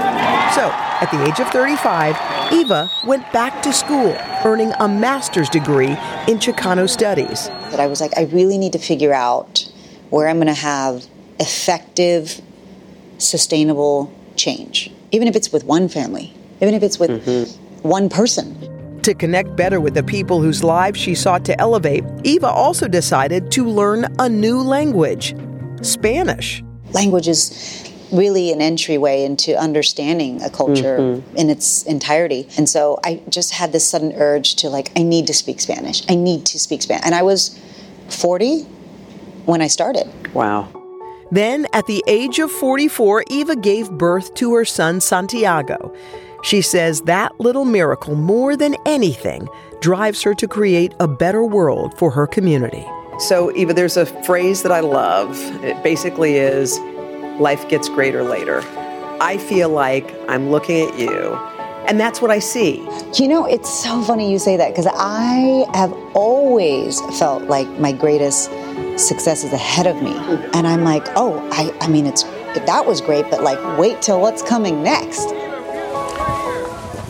So, 0.55 0.71
at 1.03 1.09
the 1.11 1.21
age 1.25 1.41
of 1.41 1.49
35, 1.49 2.53
Eva 2.53 2.89
went 3.05 3.31
back 3.33 3.61
to 3.65 3.73
school, 3.73 4.17
earning 4.45 4.73
a 4.79 4.87
master's 4.87 5.51
degree 5.51 5.97
in 6.29 6.39
Chicano 6.39 6.89
studies. 6.89 7.49
That 7.73 7.81
I 7.81 7.89
was 7.89 8.01
like, 8.01 8.17
I 8.17 8.27
really 8.27 8.57
need 8.57 8.75
to 8.75 8.79
figure 8.79 9.13
out 9.13 9.69
where 10.11 10.29
I'm 10.29 10.37
going 10.37 10.47
to 10.47 10.55
have 10.55 11.07
effective, 11.41 12.41
sustainable 13.19 14.13
change, 14.37 14.93
even 15.15 15.29
if 15.29 15.37
it's 15.37 15.53
with 15.53 15.63
one 15.63 15.89
family, 15.89 16.33
even 16.61 16.75
if 16.75 16.83
it's 16.83 16.99
with 16.99 17.25
mm-hmm. 17.25 17.89
one 17.89 18.09
person. 18.09 19.01
To 19.03 19.15
connect 19.15 19.55
better 19.55 19.81
with 19.81 19.95
the 19.95 20.03
people 20.03 20.43
whose 20.43 20.65
lives 20.65 20.99
she 20.99 21.15
sought 21.15 21.45
to 21.45 21.61
elevate, 21.61 22.03
Eva 22.25 22.49
also 22.49 22.89
decided 22.89 23.53
to 23.53 23.65
learn 23.65 24.07
a 24.19 24.29
new 24.29 24.61
language 24.61 25.37
Spanish. 25.83 26.65
Language 26.91 27.29
is 27.29 27.89
really 28.11 28.51
an 28.51 28.61
entryway 28.61 29.23
into 29.23 29.57
understanding 29.57 30.43
a 30.43 30.51
culture 30.51 30.99
mm-hmm. 30.99 31.37
in 31.37 31.49
its 31.49 31.85
entirety. 31.85 32.49
And 32.59 32.69
so 32.69 32.99
I 33.05 33.23
just 33.29 33.53
had 33.53 33.71
this 33.71 33.89
sudden 33.89 34.15
urge 34.17 34.57
to, 34.57 34.69
like, 34.69 34.91
I 34.97 35.03
need 35.05 35.29
to 35.29 35.35
speak 35.35 35.61
Spanish. 35.61 36.03
I 36.09 36.17
need 36.17 36.45
to 36.47 36.59
speak 36.59 36.83
Spanish. 36.83 37.07
And 37.07 37.15
I 37.15 37.23
was 37.23 37.57
40 38.09 38.63
when 39.45 39.63
I 39.63 39.69
started. 39.69 40.11
Wow. 40.35 40.74
Then, 41.35 41.67
at 41.73 41.87
the 41.87 42.01
age 42.07 42.39
of 42.39 42.49
44, 42.49 43.25
Eva 43.27 43.57
gave 43.57 43.91
birth 43.91 44.35
to 44.35 44.55
her 44.55 44.65
son 44.65 45.01
Santiago. 45.01 45.93
She 46.45 46.63
says 46.63 47.01
that 47.03 47.41
little 47.41 47.65
miracle, 47.65 48.15
more 48.15 48.57
than 48.57 48.77
anything, 48.87 49.49
drives 49.81 50.23
her 50.23 50.33
to 50.35 50.47
create 50.47 50.95
a 51.01 51.09
better 51.09 51.45
world 51.45 51.99
for 51.99 52.13
her 52.13 52.29
community. 52.29 52.87
So, 53.19 53.51
Eva, 53.57 53.75
there's 53.75 53.97
a 53.97 54.07
phrase 54.23 54.63
that 54.63 54.71
I 54.71 54.79
love. 54.79 55.37
It 55.65 55.83
basically 55.83 56.37
is 56.37 56.79
life 57.41 57.69
gets 57.69 57.89
greater 57.89 58.23
later. 58.23 58.63
I 59.21 59.39
feel 59.39 59.71
like 59.71 60.15
I'm 60.29 60.53
looking 60.53 60.89
at 60.89 60.97
you, 60.97 61.35
and 61.89 61.99
that's 61.99 62.23
what 62.23 62.31
I 62.31 62.39
see. 62.39 62.77
You 63.15 63.27
know, 63.27 63.45
it's 63.45 63.83
so 63.83 64.03
funny 64.03 64.31
you 64.31 64.39
say 64.39 64.57
that 64.57 64.71
because 64.71 64.87
I 64.87 65.67
have 65.75 65.93
always 66.15 67.01
felt 67.19 67.43
like 67.49 67.69
my 67.81 67.91
greatest 67.91 68.51
success 68.97 69.45
is 69.45 69.53
ahead 69.53 69.87
of 69.87 70.03
me. 70.03 70.15
And 70.55 70.67
I'm 70.67 70.85
like, 70.85 71.07
oh, 71.17 71.47
I, 71.53 71.77
I 71.81 71.89
mean, 71.89 72.07
it's 72.07 72.23
that 72.23 72.85
was 72.87 73.01
great, 73.01 73.29
but 73.31 73.43
like, 73.43 73.79
wait 73.79 74.01
till 74.01 74.21
what's 74.21 74.43
coming 74.43 74.83
next. 74.83 75.29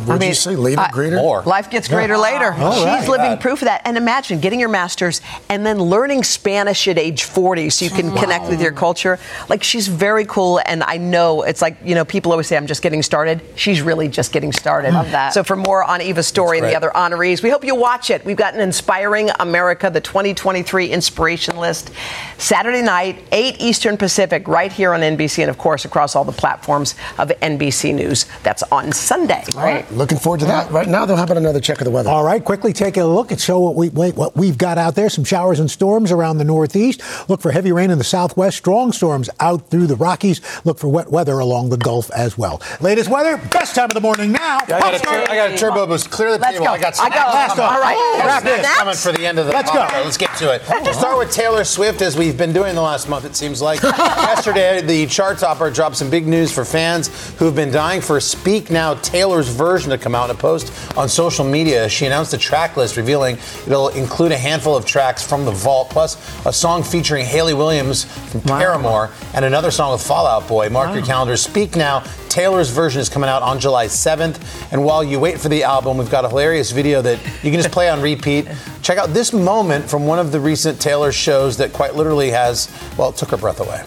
What 0.07 0.21
did 0.21 0.29
you 0.29 0.35
say? 0.35 0.57
Later, 0.57 0.87
greater? 0.93 1.17
More. 1.17 1.43
Life 1.43 1.71
gets 1.71 1.89
greater 1.89 2.15
yeah. 2.15 2.21
later. 2.21 2.53
All 2.53 2.73
She's 2.73 2.85
right. 2.85 3.09
living 3.09 3.39
proof 3.39 3.63
of 3.63 3.67
that. 3.67 3.83
And 3.85 3.97
imagine 3.97 4.41
getting 4.41 4.61
your 4.61 4.69
master's 4.69 5.21
and 5.49 5.65
then 5.65 5.79
learning 5.79 6.25
Spanish 6.25 6.87
at 6.89 6.99
age 6.99 7.25
40 7.25 7.71
so 7.71 7.85
you 7.85 7.91
can 7.91 8.13
wow. 8.13 8.21
connect 8.21 8.49
with 8.49 8.61
your 8.61 8.73
culture. 8.73 9.19
Like, 9.49 9.63
she's 9.63 9.89
very 9.89 10.25
cool. 10.25 10.61
And 10.67 10.83
I 10.83 10.97
know 10.97 11.43
it's 11.43 11.63
like, 11.63 11.77
you 11.85 11.95
know, 11.95 12.05
people 12.05 12.33
always 12.33 12.47
say, 12.47 12.57
I'm 12.57 12.67
just 12.67 12.83
getting 12.83 13.03
started. 13.03 13.41
She's 13.57 13.83
really 13.83 14.09
just 14.09 14.33
getting 14.33 14.53
started. 14.53 14.93
Love 14.93 15.11
that. 15.11 15.33
So, 15.33 15.43
for 15.43 15.57
more 15.57 15.83
on 15.85 16.01
Eva's 16.01 16.27
story 16.27 16.59
and 16.59 16.67
the 16.67 16.77
other 16.77 16.91
honorees, 16.91 17.43
we 17.43 17.51
hope 17.51 17.65
you 17.65 17.75
watch 17.75 18.11
it. 18.11 18.25
We've 18.25 18.37
got 18.37 18.55
an 18.55 18.61
Inspiring 18.61 19.31
America, 19.41 19.91
the 19.91 20.01
2023 20.01 20.89
Inspiration 20.89 21.57
List, 21.57 21.91
Saturday 22.39 22.83
night, 22.83 23.23
8 23.33 23.61
Eastern 23.61 23.97
Pacific, 23.97 24.47
right 24.49 24.73
here 24.73 24.93
on 24.93 25.01
NBC, 25.01 25.43
and 25.43 25.51
of 25.51 25.59
course, 25.59 25.85
across 25.85 26.17
all 26.17 26.25
the 26.25 26.33
platforms 26.33 26.95
of 27.19 27.29
NBC 27.29 27.95
News. 27.95 28.27
That's 28.43 28.63
on 28.65 28.93
Sunday. 28.93 29.45
All 29.55 29.63
right. 29.63 29.91
Looking 29.95 30.19
forward 30.19 30.41
to 30.41 30.47
that. 30.47 30.71
Right 30.73 30.89
now, 30.89 31.07
though, 31.07 31.15
how 31.15 31.23
about 31.23 31.37
another 31.37 31.61
check 31.61 31.81
of 31.81 31.85
the 31.85 31.91
weather? 31.91 32.11
All 32.11 32.25
right, 32.25 32.45
quickly 32.45 32.73
take 32.73 32.97
a 32.97 33.05
look 33.05 33.31
and 33.31 33.41
show 33.41 33.61
what, 33.61 33.77
we, 33.77 33.89
what 33.89 34.37
we've 34.37 34.59
got 34.59 34.77
out 34.77 34.97
there. 34.97 35.09
Some 35.09 35.23
showers 35.25 35.61
and 35.61 35.71
storms 35.71 36.11
around 36.11 36.39
the 36.39 36.45
Northeast. 36.45 37.01
Look 37.29 37.41
for 37.41 37.53
heavy 37.53 37.71
rain 37.71 37.91
in 37.91 37.99
the 37.99 38.05
Southwest, 38.05 38.57
strong 38.57 38.91
storms 38.91 39.31
out 39.39 39.71
through 39.71 39.87
the 39.87 39.95
Rockies. 39.95 40.41
Look 40.65 40.79
for 40.79 40.89
wet 40.89 41.11
weather 41.11 41.39
along 41.39 41.71
the 41.71 41.77
Gulf 41.77 42.11
as 42.11 42.37
well. 42.37 42.61
Latest 42.81 43.09
weather, 43.09 43.37
best 43.49 43.75
time 43.77 43.91
of 43.91 43.95
the 43.95 44.01
morning 44.01 44.33
now. 44.33 44.61
Yeah, 44.69 44.77
I, 44.77 44.81
got 44.81 44.95
a 44.95 44.99
tur- 44.99 45.27
I, 45.31 45.37
got 45.37 45.51
a 45.53 45.57
turbo 45.57 45.87
boost. 45.87 46.11
Clear 46.11 46.33
the 46.33 46.39
Let's 46.39 46.55
table. 46.55 46.67
Go. 46.67 46.73
I 46.73 46.79
got 46.81 47.01
I 47.01 47.09
got 47.09 47.35
last 47.35 47.59
All 47.59 47.81
right. 47.81 48.23
Wrap 48.25 48.43
this 48.43 48.77
coming 48.77 48.95
for 48.95 49.13
the 49.13 49.27
end 49.27 49.39
of 49.39 49.47
the 49.47 49.53
Let's 49.53 49.71
go. 49.71 49.87
Let's 49.93 50.17
get 50.17 50.37
to 50.39 50.53
it. 50.53 50.63
Oh. 50.69 50.83
We'll 50.83 50.95
start 50.95 51.19
with 51.19 51.31
Taylor 51.31 51.63
Swift, 51.65 52.03
as 52.03 52.17
we've 52.17 52.37
been 52.37 52.53
doing 52.53 52.75
the 52.75 52.83
last 52.83 53.09
month, 53.09 53.25
it 53.25 53.37
seems 53.37 53.63
like. 53.63 53.83
Yesterday, 53.83 54.81
the 54.81 55.07
chart 55.07 55.39
topper 55.39 55.71
dropped 55.71 55.97
some 55.97 56.11
big 56.11 56.27
news 56.27 56.53
for 56.53 56.65
fans 56.65 57.09
who've 57.39 57.55
been 57.55 57.71
dying 57.71 58.01
for 58.01 58.19
Speak 58.21 58.71
Now 58.71 58.95
Taylor's 58.95 59.49
version 59.49 59.84
to 59.91 60.03
come 60.03 60.15
out 60.15 60.31
in 60.31 60.37
a 60.37 60.39
post 60.39 60.73
on 60.97 61.09
social 61.09 61.45
media. 61.45 61.89
She 61.89 62.07
announced 62.07 62.33
a 62.33 62.39
track 62.39 62.77
list 62.77 62.97
revealing 62.97 63.37
it'll 63.67 63.89
include 63.89 64.33
a 64.33 64.39
handful 64.39 64.77
of 64.77 64.85
tracks 64.85 65.27
from 65.27 65.45
the 65.45 65.51
vault, 65.51 65.91
plus 65.91 66.17
a 66.47 66.53
song 66.53 66.83
featuring 66.83 67.25
Hayley 67.25 67.55
Williams 67.55 68.05
from 68.05 68.43
wow. 68.43 68.59
Paramore 68.59 69.11
and 69.35 69.45
another 69.45 69.71
song 69.71 69.93
with 69.93 70.07
Fall 70.07 70.27
Out 70.27 70.47
Boy. 70.49 70.69
Mark 70.69 70.89
wow. 70.89 70.95
your 70.95 71.05
calendars. 71.05 71.43
Speak 71.43 71.77
Now. 71.77 72.05
Taylor's 72.35 72.69
version 72.69 73.01
is 73.01 73.09
coming 73.09 73.31
out 73.31 73.43
on 73.43 73.61
July 73.61 73.87
7th. 73.87 74.73
And 74.73 74.85
while 74.85 75.05
you 75.05 75.21
wait 75.21 75.39
for 75.39 75.49
the 75.49 75.63
album, 75.63 75.99
we've 75.99 76.11
got 76.11 76.25
a 76.25 76.29
hilarious 76.29 76.73
video 76.73 77.01
that 77.01 77.25
you 77.45 77.53
can 77.53 77.61
just 77.61 77.71
play 77.71 77.89
on 77.89 78.03
repeat. 78.03 78.49
Check 78.83 78.99
out 78.99 79.11
this 79.11 79.33
moment 79.33 79.89
from 79.89 80.05
one 80.05 80.19
of 80.19 80.33
the 80.33 80.41
recent 80.41 80.81
Taylor 80.81 81.13
shows 81.13 81.57
that 81.59 81.73
quite 81.73 81.95
literally 81.95 82.31
has, 82.31 82.77
well, 82.99 83.11
it 83.11 83.17
took 83.17 83.31
her 83.31 83.37
breath 83.37 83.61
away. 83.61 83.85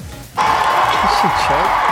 swallowed 1.47 1.83
a 1.83 1.86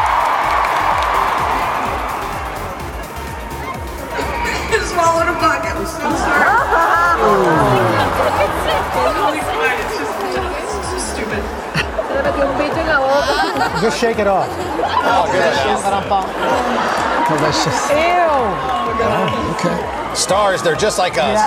just, 9.93 10.13
it's 10.79 10.91
just 10.91 11.13
stupid. 11.13 11.43
Just 13.81 13.99
shake 13.99 14.19
it 14.19 14.27
off. 14.27 14.47
Oh, 14.49 15.29
Delicious. 17.29 17.89
Ew. 17.89 18.25
Oh, 18.97 19.55
okay. 19.59 20.15
Stars, 20.15 20.63
they're 20.63 20.75
just 20.75 20.97
like 20.97 21.17
us. 21.17 21.37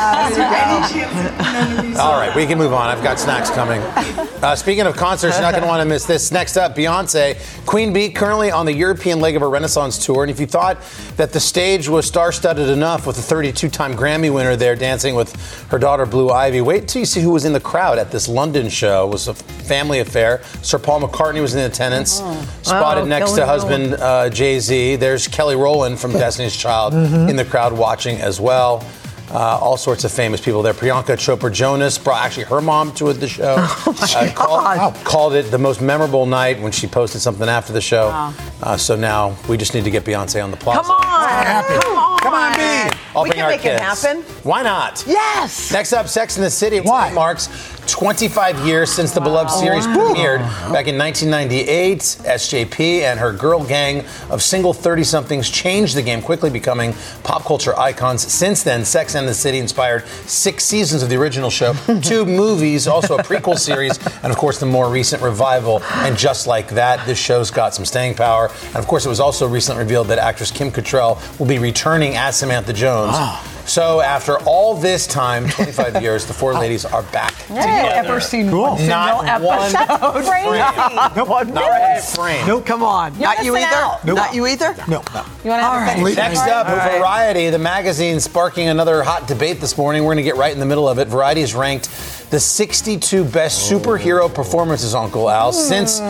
All 1.99 2.21
right, 2.21 2.35
we 2.37 2.47
can 2.47 2.59
move 2.59 2.75
on. 2.75 2.89
I've 2.89 3.03
got 3.03 3.19
snacks 3.19 3.51
coming. 3.51 3.81
Uh, 3.81 4.55
speaking 4.55 4.87
of 4.87 4.95
concerts, 4.97 5.37
you're 5.37 5.43
not 5.43 5.53
going 5.53 5.63
to 5.63 5.69
want 5.69 5.81
to 5.81 5.87
miss 5.87 6.05
this. 6.05 6.31
Next 6.31 6.57
up, 6.57 6.77
Beyonce. 6.77 7.37
Queen 7.69 7.93
Bey 7.93 8.09
currently 8.09 8.51
on 8.51 8.65
the 8.65 8.73
European 8.73 9.21
leg 9.21 9.37
of 9.37 9.43
her 9.43 9.51
Renaissance 9.51 10.03
tour. 10.03 10.23
And 10.23 10.31
if 10.31 10.41
you 10.41 10.47
thought 10.47 10.79
that 11.19 11.35
the 11.35 11.39
stage 11.39 11.87
was 11.87 12.07
star 12.07 12.33
studded 12.33 12.71
enough 12.71 13.07
with 13.07 13.17
the 13.17 13.21
32 13.23 13.69
time 13.69 13.93
Grammy 13.95 14.33
winner 14.33 14.57
there 14.57 14.75
dancing 14.75 15.15
with 15.15 15.35
her 15.69 15.79
daughter 15.79 16.07
Blue 16.07 16.31
Ivy, 16.31 16.63
wait 16.63 16.89
till 16.89 17.01
you 17.01 17.05
see 17.05 17.21
who 17.21 17.29
was 17.31 17.45
in 17.45 17.53
the 17.53 17.61
crowd 17.61 17.99
at 17.99 18.11
this 18.11 18.27
London 18.27 18.71
show. 18.71 19.07
It 19.07 19.11
was 19.13 19.29
a 19.29 19.35
family 19.35 19.99
affair. 19.99 20.41
Sir 20.63 20.79
Paul 20.79 21.03
McCartney 21.03 21.43
was 21.43 21.55
in 21.55 21.61
attendance, 21.71 22.21
Oh. 22.23 22.49
spotted 22.63 23.03
Oh, 23.03 23.05
next 23.05 23.33
to 23.33 23.45
husband 23.45 23.93
uh, 24.01 24.31
Jay 24.31 24.61
Z. 24.61 24.97
There's 24.97 25.29
Kelly 25.29 25.55
Rowland 25.55 26.01
from 26.01 26.13
Destiny's 26.25 26.57
Child 26.57 26.95
in 26.95 27.37
the 27.37 27.45
crowd 27.45 27.75
watching 27.75 28.17
as 28.17 28.41
well. 28.41 28.83
Uh, 29.31 29.59
all 29.61 29.77
sorts 29.77 30.05
of 30.05 30.13
famous 30.13 30.41
people 30.41 30.63
there. 30.63 30.73
Priyanka 30.73 31.17
Chopra 31.17 31.53
Jonas 31.53 31.99
brought 31.99 32.25
actually 32.25 32.45
her 32.45 32.61
mom 32.61 32.93
to 32.95 33.13
the 33.13 33.29
show. 33.29 33.57
uh, 33.87 34.33
called, 34.35 34.95
called 35.05 35.35
it 35.35 35.51
the 35.51 35.59
most 35.59 35.81
memorable 35.83 36.25
night 36.25 36.61
when 36.61 36.73
she 36.73 36.87
posted 36.87 37.21
something 37.21 37.49
after 37.49 37.73
the 37.73 37.81
show. 37.81 38.09
Wow. 38.09 38.35
Uh, 38.63 38.77
so 38.77 38.97
now 38.97 39.37
we 39.49 39.57
just 39.57 39.75
need 39.75 39.85
to 39.85 39.91
get 39.91 40.05
Beyonce 40.05 40.43
on 40.43 40.51
the 40.51 40.57
plaza. 40.57 40.83
Come 40.83 40.91
on. 40.93 41.65
Come 41.65 41.99
on. 41.99 42.19
Come 42.21 42.35
on, 42.35 42.53
B. 42.55 42.97
I'll 43.15 43.23
we 43.23 43.31
bring 43.31 43.39
can 43.39 43.45
our 43.45 43.51
make 43.51 43.65
it 43.65 43.81
happen. 43.81 44.23
Why 44.43 44.63
not? 44.63 45.05
Yes. 45.07 45.73
Next 45.73 45.93
up, 45.93 46.09
Sex 46.09 46.37
in 46.37 46.43
the 46.43 46.51
City. 46.51 46.81
Why? 46.81 47.13
Marks 47.13 47.49
25 47.89 48.67
years 48.67 48.93
since 48.93 49.13
the 49.13 49.21
beloved 49.21 49.51
series 49.51 49.87
premiered 49.87 50.41
back 50.73 50.87
in 50.87 50.99
1998. 50.99 51.99
SJP 51.99 53.01
and 53.01 53.19
her 53.19 53.33
girl 53.33 53.65
gang 53.65 54.05
of 54.31 54.43
single 54.43 54.73
30 54.73 55.03
somethings 55.05 55.49
changed 55.49 55.97
the 55.97 56.03
game, 56.03 56.21
quickly 56.21 56.51
becoming 56.51 56.95
pop 57.25 57.45
culture 57.45 57.77
icons. 57.79 58.23
Since 58.23 58.63
then, 58.63 58.85
Sex 58.85 59.15
and 59.15 59.27
the 59.27 59.35
City 59.35 59.59
inspired 59.59 60.07
six 60.27 60.65
seasons 60.65 61.03
of 61.03 61.09
the 61.09 61.17
original 61.17 61.51
show, 61.51 61.73
two 62.03 62.25
movies, 62.25 62.87
also 62.87 63.17
a 63.17 63.23
prequel 63.23 63.59
series, 63.59 63.99
and 64.23 64.31
of 64.31 64.37
course 64.37 64.61
the 64.61 64.67
more 64.67 64.91
recent 64.91 65.23
revival. 65.23 65.83
And 65.83 66.17
just 66.17 66.47
like 66.47 66.69
that, 66.71 67.05
this 67.07 67.19
show's 67.19 67.51
got 67.51 67.75
some 67.75 67.85
staying 67.85 68.15
power. 68.15 68.51
And 68.67 68.77
of 68.77 68.87
course, 68.87 69.07
it 69.07 69.09
was 69.09 69.21
also 69.21 69.49
recently 69.49 69.83
revealed 69.83 70.09
that 70.09 70.19
actress 70.19 70.51
Kim 70.51 70.71
Cattrall 70.71 71.19
will 71.39 71.47
be 71.47 71.59
returning 71.59 72.17
as 72.17 72.37
Samantha 72.37 72.73
Jones. 72.73 73.13
Ah. 73.15 73.58
So 73.69 74.01
after 74.01 74.39
all 74.41 74.75
this 74.75 75.07
time, 75.07 75.47
25 75.47 76.01
years, 76.03 76.25
the 76.25 76.33
four 76.33 76.55
oh. 76.55 76.59
ladies 76.59 76.87
are 76.87 77.03
back 77.05 77.35
Have 77.35 77.67
you 77.69 77.91
ever 77.91 78.19
seen 78.19 78.49
Cool. 78.49 78.63
one 78.63 78.79
single 78.79 78.97
Not 78.97 79.43
one 79.43 79.59
episode? 79.59 80.15
That's 80.15 80.29
crazy. 80.29 81.17
Nope. 81.17 81.29
One 81.29 81.53
Not 81.53 81.71
one 81.71 82.03
frame. 82.03 82.47
Nope. 82.47 82.65
Come 82.65 82.83
on. 82.83 83.13
You're 83.15 83.25
Not 83.25 83.45
you 83.45 83.57
either? 83.57 83.67
out. 83.67 84.05
Nope. 84.07 84.17
Not 84.17 84.35
you 84.35 84.47
either? 84.47 84.75
No. 84.89 85.03
no. 85.13 85.25
You 85.45 85.51
want 85.51 85.61
to 85.61 85.65
have 85.65 85.83
a 85.83 85.87
second? 85.87 86.15
Next 86.15 86.41
up, 86.49 86.67
Variety, 86.67 87.51
the 87.51 87.59
magazine 87.59 88.21
sparking 88.21 88.69
another 88.69 89.03
hot 89.03 89.29
debate 89.29 89.61
this 89.61 89.77
morning. 89.77 90.03
We're 90.03 90.15
going 90.15 90.25
to 90.25 90.31
get 90.31 90.37
right 90.37 90.53
in 90.53 90.61
the 90.61 90.67
middle 90.67 90.89
of 90.89 90.99
it. 90.99 91.09
Variety 91.09 91.43
is 91.43 91.55
ranked 91.55 91.91
the 92.31 92.39
62 92.39 93.25
best 93.25 93.71
superhero 93.71 94.33
performances, 94.33 94.95
Uncle 94.95 95.31
Al, 95.31 95.53
since 95.53 96.01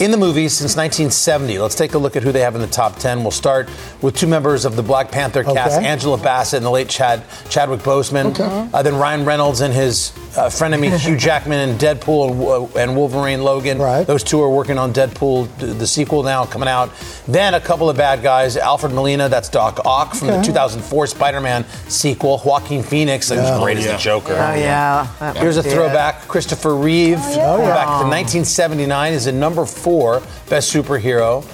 in 0.00 0.10
the 0.10 0.16
movies 0.16 0.52
since 0.54 0.76
1970. 0.76 1.58
Let's 1.58 1.74
take 1.74 1.94
a 1.94 1.98
look 1.98 2.16
at 2.16 2.22
who 2.22 2.32
they 2.32 2.40
have 2.40 2.54
in 2.56 2.60
the 2.60 2.66
top 2.66 2.96
10. 2.98 3.22
We'll 3.22 3.30
start 3.30 3.68
with 4.02 4.16
two 4.16 4.26
members 4.26 4.64
of 4.64 4.74
the 4.74 4.82
Black 4.82 5.12
Panther 5.12 5.44
cast, 5.44 5.78
Okay. 5.78 5.86
Angela 5.86 6.18
Bassett 6.18 6.58
and 6.58 6.66
the 6.66 6.70
late 6.70 6.88
Chad 6.88 7.22
Chadwick 7.48 7.80
Boseman. 7.80 8.30
Okay. 8.32 8.68
Uh, 8.72 8.82
then 8.82 8.96
Ryan 8.96 9.24
Reynolds 9.24 9.60
and 9.60 9.72
his 9.72 10.12
uh, 10.36 10.46
frenemy 10.48 10.96
Hugh 11.04 11.16
Jackman 11.16 11.68
and 11.68 11.80
Deadpool 11.80 12.30
and, 12.30 12.76
uh, 12.76 12.78
and 12.80 12.96
Wolverine 12.96 13.42
Logan. 13.42 13.78
Right. 13.78 14.04
Those 14.06 14.24
two 14.24 14.40
are 14.42 14.50
working 14.50 14.78
on 14.78 14.92
Deadpool, 14.92 15.78
the 15.78 15.86
sequel 15.86 16.22
now 16.24 16.44
coming 16.46 16.68
out. 16.68 16.90
Then 17.28 17.54
a 17.54 17.60
couple 17.60 17.88
of 17.88 17.96
bad 17.96 18.22
guys: 18.22 18.56
Alfred 18.56 18.92
Molina, 18.92 19.28
that's 19.28 19.48
Doc 19.48 19.80
Ock 19.84 20.14
from 20.14 20.28
the 20.28 20.42
2004 20.42 21.06
Spider-Man 21.06 21.64
sequel. 21.88 22.40
Joaquin 22.44 22.82
Phoenix, 22.82 23.28
that 23.28 23.36
was 23.36 23.62
great 23.62 23.76
as 23.78 23.86
the 23.86 23.96
Joker. 23.96 24.32
Oh, 24.32 24.54
yeah. 24.54 25.06
That 25.20 25.36
Here's 25.36 25.59
a 25.60 25.68
was 25.68 25.72
throwback. 25.72 26.28
Christopher 26.28 26.74
Reeve, 26.74 27.18
oh, 27.18 27.58
back 27.58 27.86
to 27.86 28.06
1979, 28.06 29.12
is 29.12 29.26
in 29.26 29.38
number 29.38 29.64
four, 29.64 30.22
best 30.48 30.72
superhero. 30.72 31.44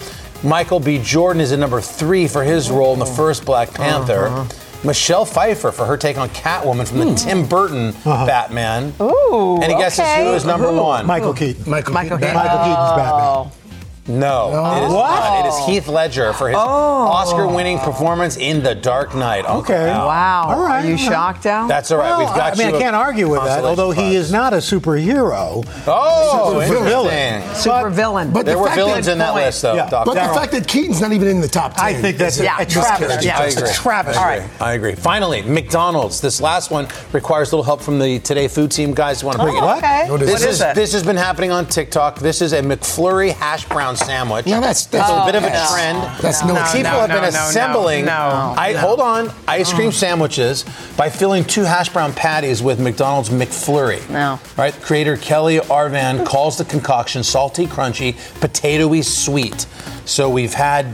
Michael 0.44 0.80
B. 0.80 0.98
Jordan 0.98 1.40
is 1.40 1.52
in 1.52 1.60
number 1.60 1.80
three 1.80 2.28
for 2.28 2.42
his 2.44 2.70
role 2.70 2.92
in 2.92 2.98
the 2.98 3.06
oh. 3.06 3.14
first 3.14 3.44
Black 3.44 3.68
uh-huh. 3.68 3.78
Panther. 3.78 4.26
Uh-huh. 4.26 4.62
Michelle 4.84 5.24
Pfeiffer 5.24 5.72
for 5.72 5.84
her 5.86 5.96
take 5.96 6.16
on 6.16 6.28
Catwoman 6.28 6.86
from 6.86 6.98
the 6.98 7.06
hmm. 7.06 7.14
Tim 7.14 7.46
Burton 7.46 7.88
uh-huh. 7.88 8.26
Batman. 8.26 8.94
Ooh, 9.00 9.60
Any 9.60 9.74
guesses 9.74 10.00
okay. 10.00 10.24
who 10.24 10.34
is 10.34 10.44
number 10.44 10.72
one? 10.72 11.06
Michael 11.06 11.34
Keaton. 11.34 11.68
Michael, 11.68 11.94
Michael 11.94 12.18
Keaton. 12.18 12.34
Keaton. 12.34 12.34
Michael 12.34 12.58
Keaton's 12.58 12.92
oh. 12.92 12.96
Batman. 12.96 13.65
No, 14.08 14.48
it 14.76 14.84
is 14.86 14.92
not. 14.92 15.44
It 15.44 15.48
is 15.48 15.66
Heath 15.66 15.88
Ledger 15.88 16.32
for 16.32 16.48
his 16.48 16.56
oh. 16.56 16.60
Oscar-winning 17.08 17.78
performance 17.80 18.36
in 18.36 18.62
The 18.62 18.74
Dark 18.74 19.14
Knight. 19.16 19.44
Uncle 19.44 19.74
Okay. 19.74 19.90
Al. 19.90 20.06
Wow. 20.06 20.44
All 20.48 20.62
right. 20.64 20.84
Are 20.84 20.88
you 20.88 20.96
shocked, 20.96 21.44
Al? 21.46 21.66
That's 21.66 21.90
all 21.90 21.98
right. 21.98 22.10
Well, 22.10 22.18
We've 22.20 22.28
got 22.28 22.54
I 22.54 22.56
mean, 22.56 22.68
you 22.68 22.74
I 22.74 22.78
a 22.78 22.80
can't 22.80 22.94
argue 22.96 23.28
with 23.28 23.40
that, 23.40 23.62
consolation 23.62 23.80
although 23.80 23.90
he 23.90 24.14
is 24.14 24.30
not 24.30 24.52
a 24.54 24.58
superhero. 24.58 25.66
Oh, 25.88 26.60
He's 26.60 26.70
a 26.70 26.84
villain. 26.84 27.54
Super 27.56 27.90
villain. 27.90 28.30
But 28.30 28.46
There 28.46 28.54
the 28.54 28.60
were 28.62 28.74
villains 28.74 29.08
in 29.08 29.18
that 29.18 29.32
point. 29.32 29.46
list, 29.46 29.62
though. 29.62 29.74
Yeah. 29.74 29.88
Doc. 29.90 30.06
But 30.06 30.14
the 30.14 30.34
fact 30.34 30.52
that 30.52 30.68
Keaton's 30.68 31.00
not 31.00 31.12
even 31.12 31.26
in 31.28 31.40
the 31.40 31.48
top 31.48 31.74
10. 31.74 31.84
I 31.84 31.92
think 31.94 32.16
that's 32.16 32.38
Yeah. 32.38 32.58
a, 32.58 32.62
a 32.62 32.66
travesty. 32.66 33.26
Yeah. 33.26 33.38
I 33.40 33.44
It's 33.46 33.56
agree. 33.56 33.70
a 33.70 33.72
travesty. 33.74 34.18
I 34.22 34.34
agree. 34.34 34.50
I 34.60 34.72
agree. 34.74 34.94
Finally, 34.94 35.42
McDonald's. 35.42 36.20
This 36.20 36.40
last 36.40 36.70
one 36.70 36.86
requires 37.12 37.50
a 37.50 37.56
little 37.56 37.64
help 37.64 37.80
from 37.80 37.98
the 37.98 38.20
Today 38.20 38.46
Food 38.46 38.70
team. 38.70 38.94
Guys, 38.94 39.24
want 39.24 39.36
to 39.38 39.42
bring 39.42 39.56
it 39.56 39.62
oh, 39.62 39.66
what? 39.66 39.78
Okay. 39.78 40.08
What 40.10 40.22
is 40.22 40.28
This 40.30 40.42
it? 40.44 40.48
is 40.50 40.60
it? 40.60 40.74
this 40.76 40.92
has 40.92 41.02
been 41.02 41.16
happening 41.16 41.50
on 41.50 41.66
TikTok. 41.66 42.20
This 42.20 42.40
is 42.40 42.52
a 42.52 42.60
McFlurry 42.62 43.32
hash 43.32 43.68
brown 43.68 43.95
sandwich. 43.96 44.46
Yeah, 44.46 44.60
that's- 44.60 44.86
that's- 44.86 45.10
It's 45.10 45.18
a 45.20 45.24
bit 45.26 45.34
of 45.34 45.44
a 45.44 45.50
Oh, 45.52 45.72
trend. 45.74 46.02
That's 46.20 46.42
no- 46.42 46.54
People 46.54 46.82
no, 46.82 47.00
have 47.00 47.08
been 47.08 47.22
no, 47.22 47.30
no, 47.30 47.48
assembling. 47.48 48.04
no, 48.04 48.54
I 48.56 48.72
no. 48.72 48.78
hold 48.78 49.00
on. 49.00 49.32
Ice 49.48 49.72
cream 49.72 49.90
mm. 49.90 49.94
sandwiches 49.94 50.64
by 50.96 51.08
filling 51.10 51.44
two 51.44 51.64
hash 51.64 51.88
brown 51.88 52.12
patties 52.12 52.62
with 52.62 52.78
McDonald's 52.78 53.30
McFlurry. 53.30 54.08
No. 54.10 54.38
Right. 54.56 54.74
Creator 54.82 55.16
Kelly 55.18 55.58
Arvan 55.58 56.24
calls 56.26 56.58
the 56.58 56.64
concoction 56.64 57.22
salty, 57.22 57.66
crunchy, 57.66 58.14
potatoey 58.40 59.04
sweet. 59.04 59.66
So 60.04 60.28
we've 60.28 60.54
had 60.54 60.86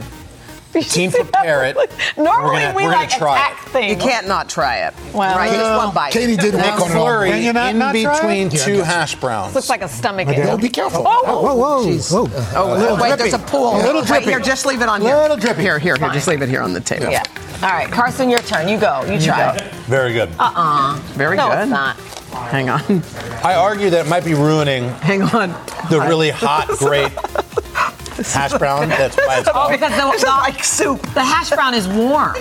team 0.81 1.11
prepare 1.11 1.65
it. 1.65 1.77
Normally 2.17 2.27
We're 2.27 2.61
gonna- 2.61 2.77
we 2.77 2.85
we're 2.85 2.93
like 2.93 3.11
try 3.11 3.37
attack 3.37 3.67
it. 3.67 3.71
things. 3.71 3.91
You 3.91 3.97
can't 4.11 4.27
not 4.27 4.49
try 4.49 4.79
it. 4.87 4.95
Well, 5.13 5.37
right, 5.37 5.51
just 5.51 5.61
one 5.77 5.89
uh, 5.89 5.93
bite. 5.93 6.13
Katie 6.13 6.37
did 6.37 6.55
work 6.55 6.65
on 6.81 6.91
it 7.27 7.31
Can 7.31 7.43
you 7.43 7.53
not- 7.53 7.71
in 7.71 7.79
not 7.79 7.95
try 7.95 8.13
it? 8.15 8.21
between 8.21 8.51
Yeah, 8.51 8.65
two 8.65 8.83
hash 8.83 9.15
browns. 9.17 9.55
Looks 9.55 9.69
like 9.69 9.83
a 9.83 9.89
stomach 9.89 10.29
Okay. 10.29 10.43
ache. 10.43 10.49
Oh, 10.49 10.57
be 10.57 10.69
careful. 10.69 11.03
Oh, 11.07 11.23
oh 11.27 11.43
Whoa, 11.43 11.55
whoa, 11.55 11.85
whoa. 12.27 12.31
Oh, 12.55 12.75
A 12.75 12.79
little 12.79 12.97
wait, 12.97 13.09
drippy. 13.09 13.23
there's 13.31 13.35
a 13.35 13.39
pool. 13.39 13.77
A 13.77 13.83
little 13.83 14.03
Wait, 14.09 14.23
here, 14.25 14.41
just 14.41 14.67
leave 14.67 14.83
it 14.83 14.89
on 14.89 15.01
here. 15.01 15.17
Little 15.17 15.37
drippy. 15.37 15.63
Here, 15.63 15.79
here, 15.79 15.97
here. 15.97 16.11
Just 16.11 16.27
leave 16.29 16.43
it 16.43 16.49
here 16.49 16.63
on 16.63 16.73
the 16.73 16.81
table. 16.81 17.11
Yeah. 17.11 17.23
All 17.63 17.71
right, 17.71 17.91
Carson, 17.91 18.29
your 18.29 18.41
turn. 18.41 18.67
You 18.69 18.79
go. 18.79 19.03
You 19.05 19.21
try. 19.21 19.55
It. 19.57 19.63
Very 19.87 20.13
good. 20.13 20.31
Uh-uh. 20.39 20.97
Very 21.15 21.37
good. 21.37 21.43
no, 21.49 21.53
it's 21.53 21.71
not. 21.71 21.97
Hang 22.51 22.69
on. 22.71 22.81
I 23.45 23.55
argue 23.55 23.91
that 23.91 24.07
it 24.07 24.09
might 24.09 24.25
be 24.25 24.35
ruining 24.35 24.89
Hang 25.01 25.23
on. 25.23 25.51
the 25.91 26.01
really 26.01 26.31
hot, 26.31 26.67
great 26.79 27.13
hash 28.23 28.53
brown 28.59 28.89
that's 28.89 29.17
by 29.17 29.37
Oh, 29.37 29.41
itself. 29.41 29.71
because 29.73 29.91
the, 29.93 30.25
the, 30.27 30.27
like 30.27 30.63
soup. 30.65 31.01
the 31.15 31.25
hash 31.25 31.51
brown 31.51 31.75
is 31.75 31.89
warm. 31.89 32.37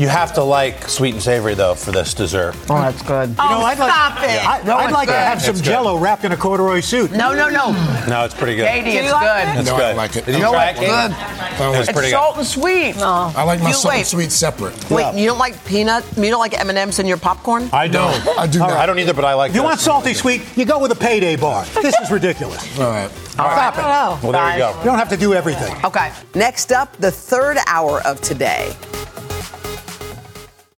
You 0.00 0.08
have 0.08 0.32
to 0.34 0.42
like 0.42 0.88
sweet 0.88 1.12
and 1.12 1.22
savory 1.22 1.52
though 1.54 1.74
for 1.74 1.92
this 1.92 2.14
dessert. 2.14 2.54
Oh, 2.70 2.80
that's 2.80 3.02
good. 3.02 3.34
Oh, 3.38 3.44
You 3.44 3.50
know, 3.50 3.66
I'd 3.66 3.78
like, 3.78 3.90
stop 3.90 4.22
it. 4.22 4.48
I, 4.48 4.62
No, 4.64 4.76
would 4.76 4.84
it's 4.84 4.92
like 4.94 5.08
to 5.08 5.14
have 5.14 5.42
some 5.42 5.50
It's 5.50 5.60
good. 5.60 5.66
jello 5.68 5.98
wrapped 5.98 6.24
in 6.24 6.32
a 6.32 6.38
corduroy 6.38 6.80
suit. 6.80 7.12
No, 7.12 7.34
no, 7.34 7.50
no. 7.50 7.72
No, 8.08 8.24
it's 8.24 8.32
pretty 8.32 8.56
good. 8.56 8.66
Katie, 8.66 8.92
Do 8.92 8.98
it's 8.98 9.12
good. 9.12 9.20
it? 9.48 9.58
It's 9.60 9.68
No, 9.68 9.74
I 9.74 9.78
good. 9.78 9.86
don't 9.88 9.96
like 9.98 10.16
it. 10.16 10.24
Did 10.24 10.32
you 10.32 10.38
You 10.38 10.44
know 10.44 10.52
try 10.52 10.66
what? 10.72 10.76
it, 10.76 10.78
Katie? 10.78 10.90
Good. 10.90 11.10
I 11.12 11.78
It's 11.78 11.86
like, 11.88 11.94
pretty 11.94 12.08
It's 12.08 12.16
salt 12.16 12.36
and 12.38 12.46
sweet. 12.46 12.96
No. 12.96 13.30
I 13.36 13.42
like 13.42 13.60
my 13.60 13.68
You- 13.68 13.74
salt 13.74 13.92
and 13.92 13.98
wait. 14.00 14.06
sweet 14.06 14.32
separate. 14.32 14.90
Wait, 14.90 15.14
you 15.16 15.26
don't 15.28 15.36
like 15.38 15.62
peanut? 15.66 16.02
You 16.16 16.30
don't 16.30 16.40
like 16.40 16.58
M 16.58 16.70
and 16.70 16.78
M's 16.78 16.98
in 16.98 17.06
your 17.06 17.18
popcorn? 17.18 17.68
I 17.70 17.86
don't. 17.86 18.26
I 18.38 18.46
do 18.46 18.60
not. 18.60 18.70
I 18.70 18.86
don't 18.86 18.98
either, 18.98 19.12
but 19.12 19.26
I 19.26 19.34
like. 19.34 19.50
If 19.50 19.56
you 19.56 19.60
this. 19.60 19.68
want 19.68 19.80
salty 19.80 20.14
sweet, 20.14 20.40
you 20.56 20.64
go 20.64 20.78
with 20.78 20.92
a 20.92 20.96
payday 20.96 21.36
bar. 21.36 21.66
This 21.82 21.94
is 22.00 22.10
ridiculous. 22.10 22.64
All 22.80 22.88
right. 22.88 23.10
Stop 23.32 23.74
it. 23.76 23.84
Oh, 23.84 24.18
Well, 24.22 24.32
there 24.32 24.52
you 24.52 24.58
go. 24.60 24.78
You 24.78 24.84
don't 24.86 24.98
have 24.98 25.10
to 25.10 25.16
do 25.18 25.34
everything. 25.34 25.76
Okay. 25.84 26.10
Next 26.34 26.72
up, 26.72 26.96
the 26.96 27.10
third 27.10 27.58
hour 27.66 28.00
of 28.06 28.18
today. 28.22 28.72